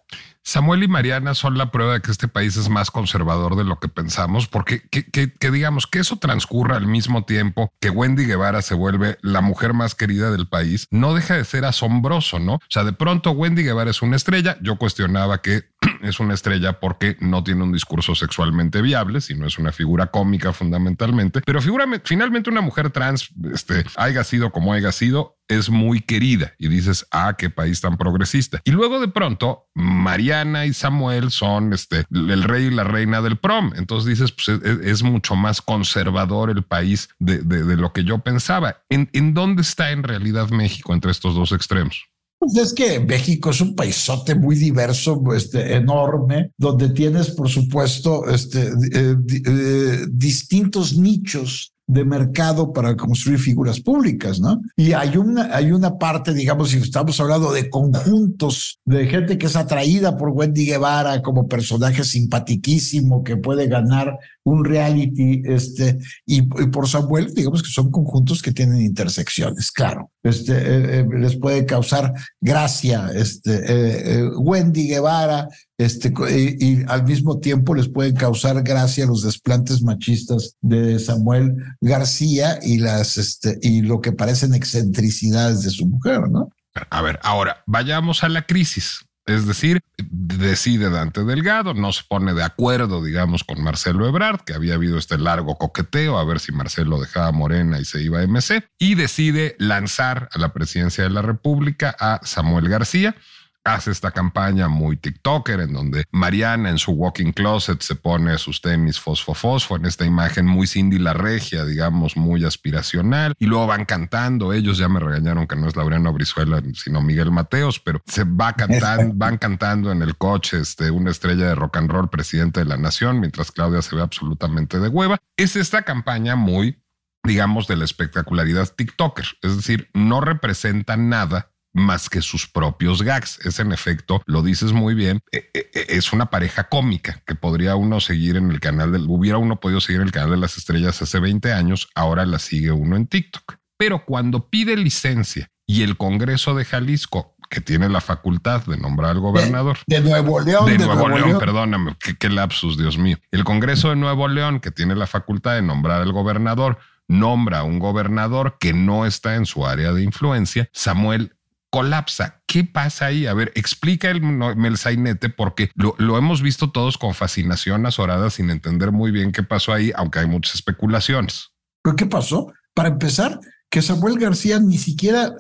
[0.44, 3.80] Samuel y Mariana son la prueba de que este país es más conservador de lo
[3.80, 8.74] que pensamos, porque que, digamos que eso transcurra al mismo tiempo que Wendy Guevara se
[8.74, 12.56] vuelve la mujer más querida del país, no deja de ser asombroso, ¿no?
[12.56, 15.71] O sea, de pronto Wendy Guevara es una estrella, yo cuestionaba que
[16.02, 20.54] es una estrella porque no tiene un discurso sexualmente viable, sino es una figura cómica
[20.54, 26.00] fundamentalmente, pero figura, finalmente una mujer trans, este, haya sido como haya sido, es muy
[26.00, 28.62] querida y dices, ah, qué país tan progresista.
[28.64, 33.38] Y luego de pronto, Mariana y Samuel son este, el rey y la reina del
[33.38, 33.74] prom.
[33.76, 38.84] Entonces dices, pues es, mucho más conservador el país de, de, lo que yo pensaba.
[38.90, 42.11] ¿En, ¿En dónde está en realidad México entre estos dos extremos?
[42.42, 48.28] Pues es que México es un paisote muy diverso, este, enorme, donde tienes, por supuesto,
[48.28, 54.60] este, eh, eh, distintos nichos de mercado para construir figuras públicas, ¿no?
[54.76, 59.46] Y hay una, hay una parte, digamos, si estamos hablando de conjuntos de gente que
[59.46, 66.42] es atraída por Wendy Guevara como personaje simpatiquísimo que puede ganar un reality, este, y,
[66.42, 70.12] por Samuel, digamos que son conjuntos que tienen intersecciones, claro.
[70.24, 76.14] Este, eh, eh, les puede causar gracia, este, eh, Wendy Guevara, este,
[76.60, 82.80] y, al mismo tiempo les pueden causar gracia los desplantes machistas de Samuel García y
[82.80, 86.50] las, este, y lo que parecen excentricidades de su mujer, ¿no?
[86.90, 89.06] A ver, ahora vayamos a la crisis.
[89.26, 94.54] Es decir, decide Dante Delgado, no se pone de acuerdo, digamos, con Marcelo Ebrard, que
[94.54, 98.24] había habido este largo coqueteo a ver si Marcelo dejaba Morena y se iba a
[98.24, 103.16] MC, y decide lanzar a la presidencia de la República a Samuel García
[103.64, 108.62] hace esta campaña muy TikToker en donde Mariana en su walking closet se pone sus
[108.62, 113.86] tenis fosfo en esta imagen muy Cindy la regia, digamos, muy aspiracional y luego van
[113.86, 118.24] cantando, ellos ya me regañaron que no es Laureano Brizuela sino Miguel Mateos, pero se
[118.24, 122.62] va cantando, van cantando en el coche este, una estrella de rock and roll presidente
[122.62, 125.18] de la nación mientras Claudia se ve absolutamente de hueva.
[125.38, 126.78] Es esta campaña muy
[127.24, 129.26] digamos, de la espectacularidad TikToker.
[129.44, 133.40] Es decir, no representa nada más que sus propios gags.
[133.46, 137.36] Es en efecto, lo dices muy bien, e, e, e, es una pareja cómica que
[137.36, 140.38] podría uno seguir en el canal del, hubiera uno podido seguir en el canal de
[140.38, 143.56] las estrellas hace 20 años, ahora la sigue uno en TikTok.
[143.78, 149.12] Pero cuando pide licencia y el Congreso de Jalisco que tiene la facultad de nombrar
[149.12, 149.78] al gobernador.
[149.86, 150.66] De, Nuevo León.
[150.68, 153.18] De, Nuevo, León, perdóname, qué, qué, lapsus, Dios mío.
[153.30, 156.78] El Congreso de Nuevo León, que tiene la facultad de nombrar al gobernador,
[157.10, 160.70] nombra a un gobernador que no está en su área de influencia.
[160.72, 161.36] Samuel
[161.72, 162.44] colapsa.
[162.46, 163.26] ¿Qué pasa ahí?
[163.26, 164.22] A ver, explica el,
[164.64, 169.42] el sainete porque lo, hemos visto todos con fascinación azorada sin entender muy bien qué
[169.42, 171.50] pasó ahí, aunque hay muchas especulaciones.
[171.82, 172.52] ¿Pero qué pasó?
[172.76, 173.40] Para empezar,
[173.72, 175.34] que Samuel García ni siquiera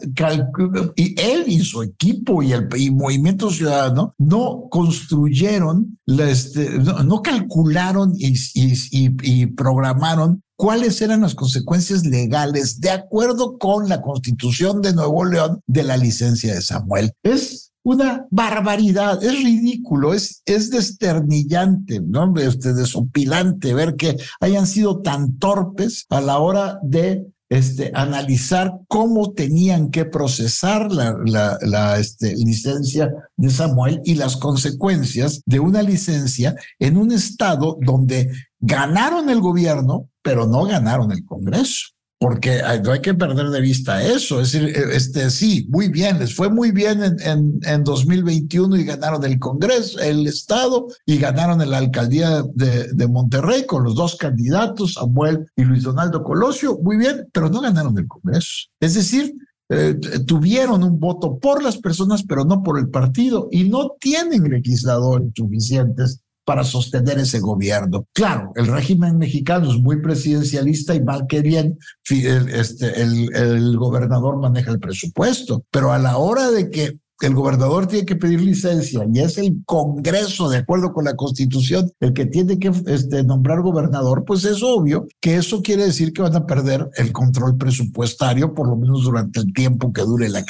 [0.95, 8.33] y él y su equipo y el Movimiento Ciudadano no construyeron, este, no, calcularon y,
[8.53, 15.59] y, programaron cuáles eran las consecuencias legales de acuerdo con la constitución de Nuevo León
[15.65, 17.13] de la licencia de Samuel.
[17.23, 22.31] Es una barbaridad, es ridículo, es, es desternillante, ¿no?
[22.37, 29.33] Este, desopilante ver que hayan sido tan torpes a la hora de este, analizar cómo
[29.33, 36.95] tenían que procesar la, este, licencia de Samuel y las consecuencias de una licencia en
[36.95, 38.31] un estado donde
[38.61, 41.89] ganaron el gobierno, pero no ganaron el Congreso
[42.21, 44.39] porque no hay que perder de vista eso.
[44.39, 48.77] Es decir, eh, este, sí, muy bien, les fue muy bien en, en, en 2021
[48.77, 53.95] y ganaron el Congreso, el Estado y ganaron la alcaldía de, de, Monterrey con los
[53.95, 58.67] dos candidatos, Samuel y Luis Donaldo Colosio, muy bien, pero no ganaron el Congreso.
[58.79, 59.33] Es decir,
[59.69, 59.95] eh,
[60.27, 65.31] tuvieron un voto por las personas, pero no por el partido y no tienen legisladores
[65.35, 68.07] suficientes para sostener ese gobierno.
[68.11, 71.79] Claro, el régimen mexicano es muy presidencialista y mal que bien
[72.09, 76.97] este, el, el gobernador maneja el presupuesto, pero a la hora de que
[77.27, 81.91] el gobernador tiene que pedir licencia y es el Congreso, de acuerdo con la Constitución,
[81.99, 86.21] el que tiene que este, nombrar gobernador, pues es obvio que eso quiere decir que
[86.21, 90.43] van a perder el control presupuestario, por lo menos durante el tiempo que dure la,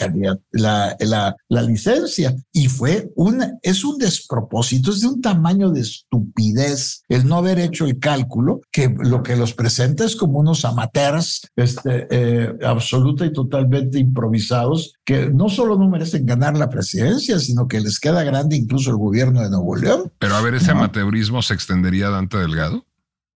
[0.51, 2.35] la, la, la licencia.
[2.51, 7.59] Y fue un, es un despropósito, es de un tamaño de estupidez el no haber
[7.59, 13.25] hecho el cálculo, que lo que los presenta es como unos amateurs, este, eh, absoluta
[13.25, 18.23] y totalmente improvisados, que no solo no merecen ganar la presidencia, sino que les queda
[18.23, 20.11] grande incluso el gobierno de Nuevo León.
[20.19, 22.85] Pero a ver, ¿ese amateurismo se extendería a Dante Delgado?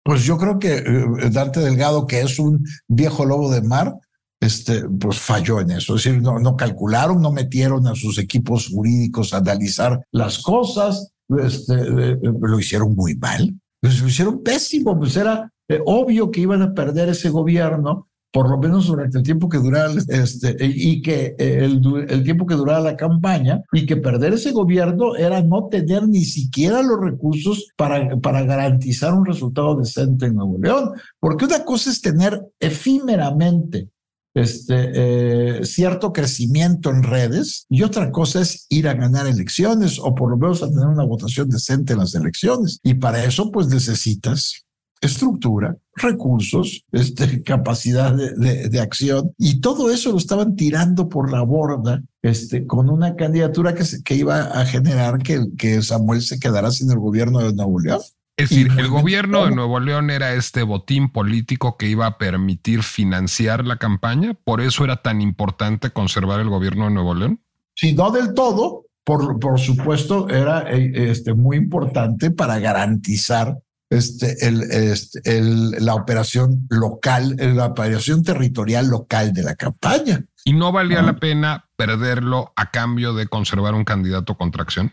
[0.04, 3.94] Pues yo creo que eh, Dante Delgado, que es un viejo lobo de mar,
[4.40, 5.94] este, pues falló en eso.
[5.94, 11.12] Es decir, no, no calcularon, no metieron a sus equipos jurídicos a analizar las cosas,
[11.38, 16.40] este, eh, lo hicieron muy mal, pues lo hicieron pésimo, pues era eh, obvio que
[16.40, 21.02] iban a perder ese gobierno por lo menos durante el tiempo que durara este, y
[21.02, 25.68] que el, el, tiempo que durara la campaña y que perder ese gobierno era no
[25.68, 30.92] tener ni siquiera los recursos para, para garantizar un resultado decente en Nuevo León.
[31.20, 33.90] Porque una cosa es tener efímeramente
[34.34, 40.14] este, eh, cierto crecimiento en redes y otra cosa es ir a ganar elecciones o
[40.14, 42.80] por lo menos a tener una votación decente en las elecciones.
[42.82, 44.64] Y para eso pues necesitas
[45.02, 51.42] estructura, recursos, este, capacidad de, de, acción, y todo eso lo estaban tirando por la
[51.42, 56.70] borda este, con una candidatura que, que iba a generar que, que Samuel se quedara
[56.70, 58.00] sin el gobierno de Nuevo León.
[58.36, 62.82] Es decir, el gobierno de Nuevo León era este botín político que iba a permitir
[62.82, 67.42] financiar la campaña, por eso era tan importante conservar el gobierno de Nuevo León.
[67.74, 73.58] Si no del todo, por, por supuesto, era eh, este, muy importante para garantizar
[73.96, 80.24] este, el, este, el, la operación local, la operación territorial local de la campaña.
[80.44, 84.92] ¿Y no valía la pena perderlo a cambio de conservar un candidato contra acción?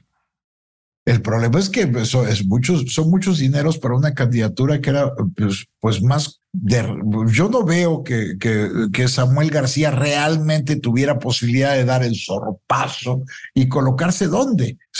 [1.10, 5.12] El problema es que eso es muchos, son muchos dineros para una candidatura que era
[5.36, 6.84] pues, pues más de,
[7.32, 13.24] yo no veo que, que, que, Samuel García realmente tuviera posibilidad de dar el zorpazo
[13.56, 14.78] y colocarse dónde.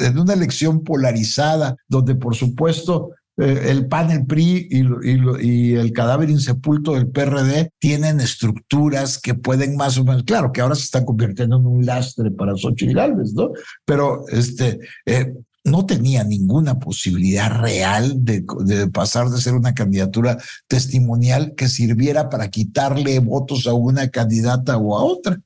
[0.00, 3.10] En una elección polarizada, donde por supuesto
[3.40, 9.76] eh, el PAN, el PRI y, el cadáver insepulto del PRD tienen estructuras que pueden
[9.76, 13.32] más o menos, claro que ahora se están convirtiendo en un lastre para Xochitl Gálvez,
[13.32, 13.50] ¿no?
[13.86, 15.32] Pero este, eh,
[15.64, 20.36] no tenía ninguna posibilidad real de, de, pasar de ser una candidatura
[20.68, 25.40] testimonial que sirviera para quitarle votos a una candidata o a otra.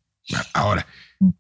[0.52, 0.86] Ahora,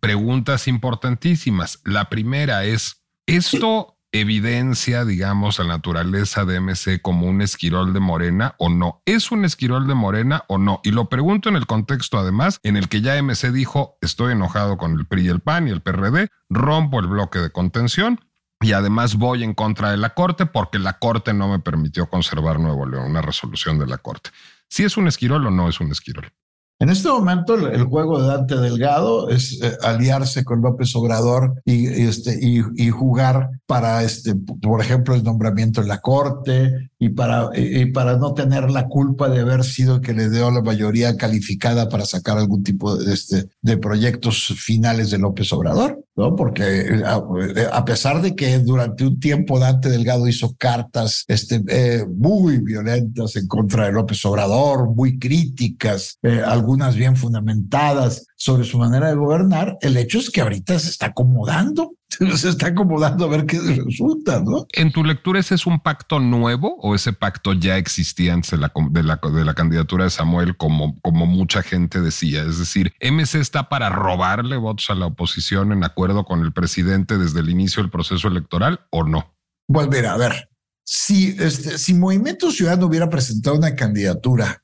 [0.00, 1.80] preguntas importantísimas.
[1.84, 8.54] La primera es, ¿esto evidencia, digamos, la naturaleza de MC como un esquirol de Morena
[8.58, 9.02] o no.
[9.06, 10.80] ¿Es un esquirol de Morena o no?
[10.84, 14.78] Y lo pregunto en el contexto, además, en el que ya MC dijo, estoy enojado
[14.78, 18.20] con el PRI y el PAN y el PRD, rompo el bloque de contención.
[18.60, 22.60] Y además voy en contra de la Corte porque la Corte no me permitió conservar
[22.60, 24.30] Nuevo León, una resolución de la Corte.
[24.68, 26.32] Si es un esquirol o no es un esquirol.
[26.80, 31.86] En este momento el, juego de Dante Delgado es eh, aliarse con López Obrador y,
[31.86, 37.50] este, y, y, jugar para, este, por ejemplo, el nombramiento en la Corte y para,
[37.54, 41.16] y para no tener la culpa de haber sido el que le dio la mayoría
[41.16, 46.36] calificada para sacar algún tipo de, este, de proyectos finales de López Obrador, ¿no?
[46.36, 52.58] Porque a, pesar de que durante un tiempo Dante Delgado hizo cartas este, eh, muy
[52.58, 59.08] violentas en contra de López Obrador, muy críticas, eh, algunas bien fundamentadas sobre su manera
[59.08, 61.94] de gobernar, el hecho es que ahorita se está acomodando
[62.36, 64.66] se está acomodando a ver qué resulta, ¿no?
[64.72, 68.58] En tu lectura, ¿ese es un pacto nuevo o ese pacto ya existía antes de
[68.58, 72.42] la, de la, de la candidatura de Samuel, como, como mucha gente decía?
[72.42, 77.18] Es decir, MC está para robarle votos a la oposición en acuerdo con el presidente
[77.18, 79.34] desde el inicio del proceso electoral o no?
[79.66, 80.50] Pues mira, a ver,
[80.84, 84.62] si, este, si Movimiento Ciudadano hubiera presentado una candidatura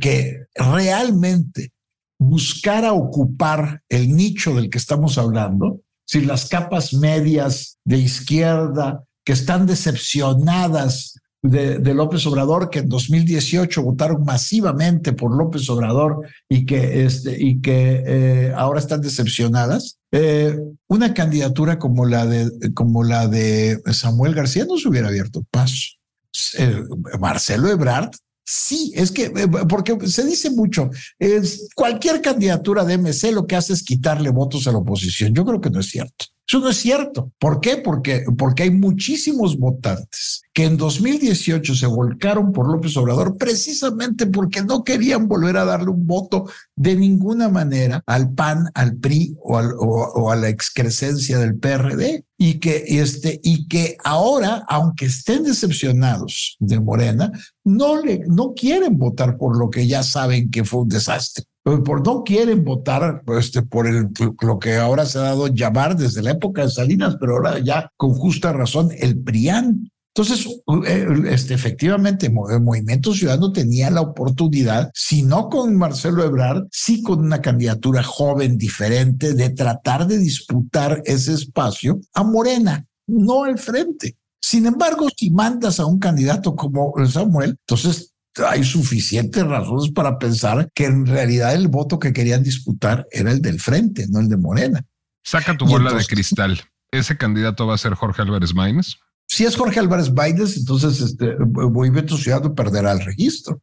[0.00, 1.72] que realmente
[2.18, 9.34] buscara ocupar el nicho del que estamos hablando, si las capas medias de izquierda que
[9.34, 17.04] están decepcionadas de, López Obrador, que en 2018 votaron masivamente por López Obrador y que,
[17.04, 23.28] este, y que eh, ahora están decepcionadas, eh, una candidatura como la, de, como la
[23.28, 25.98] de Samuel García no se hubiera abierto paso.
[26.58, 26.84] Eh,
[27.20, 28.10] Marcelo Ebrard
[28.50, 29.28] Sí, es que,
[29.68, 30.88] porque se dice mucho,
[31.18, 35.34] es, cualquier candidatura de MC lo que hace es quitarle votos a la oposición.
[35.34, 36.24] Yo creo que no es cierto.
[36.48, 37.30] Eso no es cierto.
[37.38, 37.76] ¿Por qué?
[37.76, 44.62] Porque, porque hay muchísimos votantes que en 2018 se volcaron por López Obrador precisamente porque
[44.62, 50.30] no querían volver a darle un voto de ninguna manera al PAN, al PRI o,
[50.30, 52.24] a la excrescencia del PRD.
[52.40, 57.32] Y que, este, y que ahora, aunque estén decepcionados de Morena,
[57.64, 61.44] no, le, no quieren votar por lo que ya saben que fue un desastre
[61.84, 63.86] por no quieren votar este, por
[64.42, 67.90] lo que ahora se ha dado llamar desde la época de Salinas, pero ahora ya
[67.96, 69.90] con justa razón el PRIAN.
[70.14, 70.48] Entonces,
[70.86, 77.02] eh, este, efectivamente, el Movimiento Ciudadano tenía la oportunidad, si no con Marcelo Ebrard, sí
[77.02, 83.58] con una candidatura joven, diferente, de tratar de disputar ese espacio a Morena, no al
[83.58, 84.16] frente.
[84.40, 88.14] Sin embargo, si mandas a un candidato como Samuel, entonces
[88.46, 93.40] hay suficientes razones para pensar que en realidad el voto que querían disputar era el
[93.40, 94.84] del frente, no el de Morena.
[95.24, 96.60] Saca tu bola de cristal.
[96.90, 98.96] ¿Ese candidato va a ser Jorge Álvarez Maínez?
[99.26, 103.60] Si es Jorge Álvarez Maínez, entonces este, Movimiento Ciudadano perderá el registro.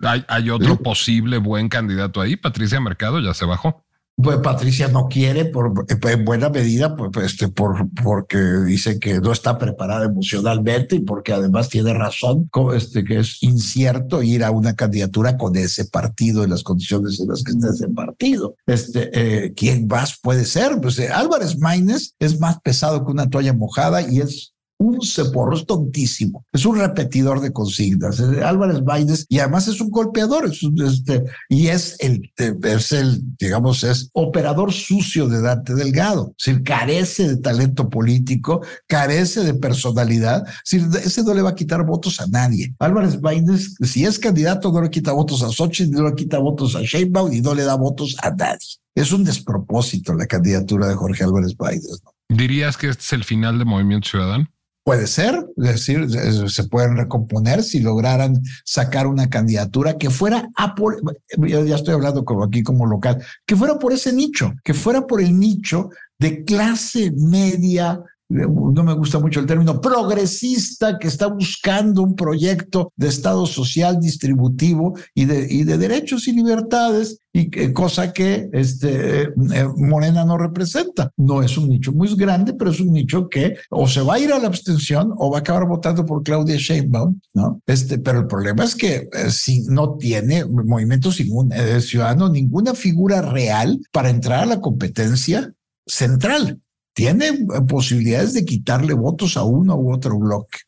[0.00, 2.36] ¿Hay, otro posible buen candidato ahí?
[2.36, 3.84] Patricia Mercado ya se bajó
[4.20, 9.20] pues Patricia no quiere por en buena medida pues, pues, este por porque dice que
[9.20, 14.50] no está preparada emocionalmente y porque además tiene razón este que es incierto ir a
[14.50, 18.56] una candidatura con ese partido en las condiciones en las que está ese partido.
[18.66, 23.30] Este eh, quién más puede ser pues eh, Álvarez Maínez es más pesado que una
[23.30, 26.44] toalla mojada y es un ceporro, es tontísimo.
[26.52, 28.20] Es un repetidor de consignas.
[28.20, 34.10] Álvarez Baines, y además es un golpeador, este, y es el, es el, digamos, es
[34.12, 36.34] operador sucio de Dante Delgado.
[36.44, 40.44] Es carece de talento político, carece de personalidad.
[40.64, 42.74] Es ese no le va a quitar votos a nadie.
[42.78, 46.76] Álvarez Baines, si es candidato, no le quita votos a Xochitl, no le quita votos
[46.76, 48.58] a Sheinbaum y no le da votos a nadie.
[48.94, 52.02] Es un despropósito la candidatura de Jorge Álvarez Baines.
[52.28, 54.48] ¿Dirías que este es el final de Movimiento Ciudadano?
[54.84, 56.08] Puede ser, es decir,
[56.50, 61.02] se pueden recomponer si lograran sacar una candidatura que fuera a por,
[61.46, 65.20] ya estoy hablando como aquí como local, que fuera por ese nicho, que fuera por
[65.20, 72.02] el nicho de clase media no me gusta mucho el término, progresista que está buscando
[72.02, 78.12] un proyecto de Estado social distributivo y de, y de derechos y libertades, y cosa
[78.12, 81.10] que este, eh, Morena no representa.
[81.16, 84.18] No es un nicho muy grande, pero es un nicho que o se va a
[84.18, 87.62] ir a la abstención o va a acabar votando por Claudia Sheinbaum, ¿no?
[87.66, 92.74] Este, pero el problema es que eh, si no tiene movimiento ningún, eh, ciudadano ninguna
[92.74, 95.52] figura real para entrar a la competencia
[95.86, 96.60] central
[96.98, 100.58] tiene posibilidades de quitarle votos a uno u otro bloque.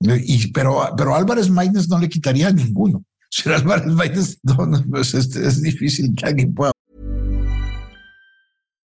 [0.00, 3.04] Y, pero, pero Álvarez Maínez no le quitaría a ninguno.
[3.34, 6.70] Si Álvarez Maínez, no, no pues es difícil que alguien pueda.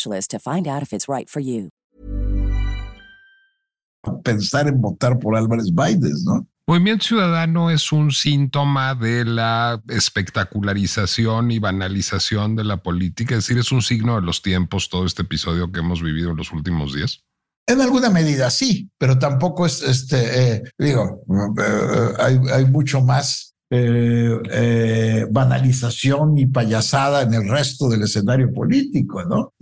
[0.00, 1.70] specialist to find out if it's right for you.
[4.24, 6.46] pensar en votar por Álvarez Baides, ¿no?
[6.66, 13.58] Movimiento Ciudadano es un síntoma de la espectacularización y banalización de la política, es decir,
[13.58, 16.94] es un signo de los tiempos todo este episodio que hemos vivido en los últimos
[16.94, 17.24] días.
[17.66, 21.22] En alguna medida sí, pero tampoco es, este, eh, digo,
[21.58, 29.24] eh, hay, hay, mucho más eh, banalización y payasada en el resto del escenario político,
[29.24, 29.52] ¿no?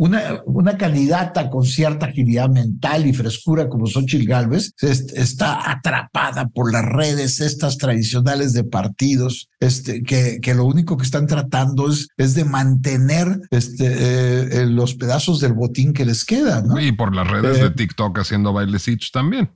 [0.00, 6.72] una, una candidata con cierta agilidad mental y frescura como Xochitl Galvez está atrapada por
[6.72, 12.08] las redes estas tradicionales de partidos este, que, que lo único que están tratando es,
[12.16, 16.62] es de mantener este, eh, los pedazos del botín que les queda.
[16.62, 16.80] ¿no?
[16.80, 19.50] Y por las redes de eh, TikTok haciendo bailecitos también.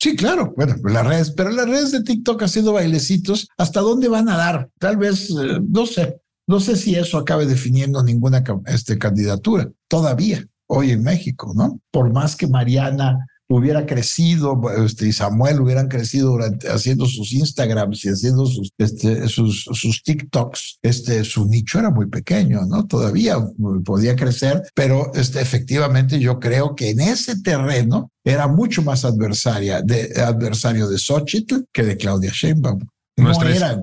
[0.00, 4.28] Sí, claro, bueno, las redes, pero las redes de TikTok haciendo bailecitos, ¿hasta dónde van
[4.28, 4.70] a dar?
[4.78, 10.46] Tal vez, eh, no sé, no sé si eso acabe definiendo ninguna este, candidatura todavía
[10.68, 11.80] hoy en México, ¿no?
[11.90, 18.04] Por más que Mariana hubiera crecido este, y Samuel hubieran crecido durante, haciendo sus Instagrams
[18.04, 22.86] y haciendo sus, este, sus, sus TikToks, este, su nicho era muy pequeño, ¿no?
[22.86, 23.36] Todavía
[23.84, 29.80] podía crecer, pero este, efectivamente yo creo que en ese terreno era mucho más adversaria
[29.82, 32.80] de, adversario de Xochitl que de Claudia Sheinbaum.
[33.16, 33.82] No era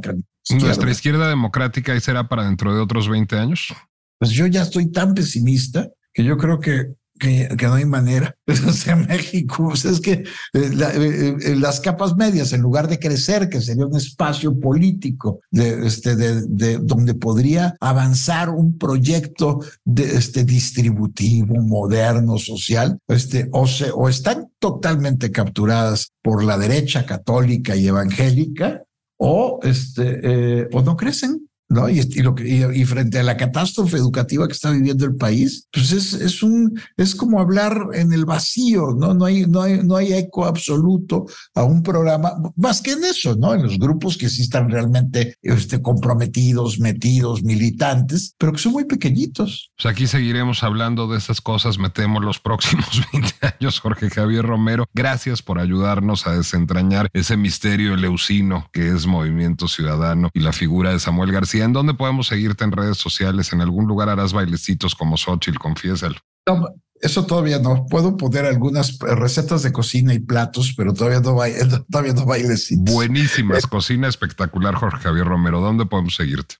[0.49, 3.73] ¿Nuestra izquierda democrática y será para dentro de otros 20 años?
[4.19, 8.35] Pues yo ya estoy tan pesimista que yo creo que, que, no hay manera.
[8.67, 12.99] O sea, México, pues es que eh, eh, eh, las capas medias, en lugar de
[12.99, 20.15] crecer, que sería un espacio político de, este, de, donde podría avanzar un proyecto de,
[20.15, 28.83] este, distributivo, moderno, social, este, o, están totalmente capturadas por la derecha católica y evangélica,
[29.17, 31.47] o, este, o no crecen.
[31.69, 31.89] ¿No?
[31.89, 35.91] Y, lo que, y, frente a la catástrofe educativa que está viviendo el país, pues
[35.91, 39.13] es, un, es como hablar en el vacío, ¿no?
[39.13, 43.35] No hay, no, hay, no hay eco absoluto a un programa, más que en eso,
[43.35, 43.53] ¿no?
[43.53, 48.85] En los grupos que sí están realmente este, comprometidos, metidos, militantes, pero que son muy
[48.85, 49.71] pequeñitos.
[49.75, 54.85] Pues aquí seguiremos hablando de estas cosas, metemos los próximos 20 años, Jorge Javier Romero.
[54.93, 60.91] Gracias por ayudarnos a desentrañar ese misterio eleusino que es Movimiento Ciudadano y la figura
[60.91, 63.53] de Samuel García ¿En dónde podemos seguirte en redes sociales?
[63.53, 65.57] ¿En algún lugar harás bailecitos como Xochitl?
[65.57, 66.15] Confiésalo.
[66.47, 66.67] No,
[67.01, 67.85] eso todavía no.
[67.87, 71.35] Puedo poner algunas recetas de cocina y platos, pero todavía no,
[71.91, 72.93] todavía no bailecitos.
[72.93, 73.67] Buenísimas.
[73.67, 75.61] cocina espectacular, Jorge Javier Romero.
[75.61, 76.55] ¿Dónde podemos seguirte?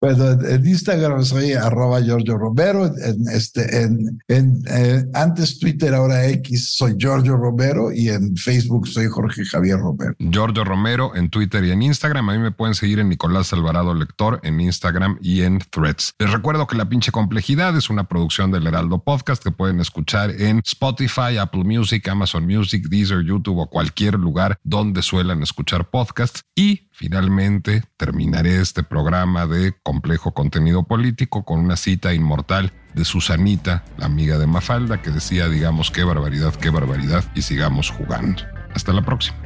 [0.00, 6.26] Bueno, en Instagram soy arroba Giorgio Romero, en, este, en, en eh, antes Twitter, ahora
[6.28, 10.14] X, soy Giorgio Romero y en Facebook soy Jorge Javier Romero.
[10.18, 12.30] Giorgio Romero en Twitter y en Instagram.
[12.30, 16.14] A mí me pueden seguir en Nicolás Alvarado Lector en Instagram y en Threads.
[16.18, 20.30] Les recuerdo que La Pinche Complejidad es una producción del Heraldo Podcast que pueden escuchar
[20.30, 26.42] en Spotify, Apple Music, Amazon Music, Deezer, YouTube o cualquier lugar donde suelan escuchar podcasts.
[26.54, 33.82] Y Finalmente, terminaré este programa de complejo contenido político con una cita inmortal de Susanita,
[33.98, 38.40] la amiga de Mafalda, que decía, digamos, qué barbaridad, qué barbaridad, y sigamos jugando.
[38.72, 39.36] Hasta la próxima.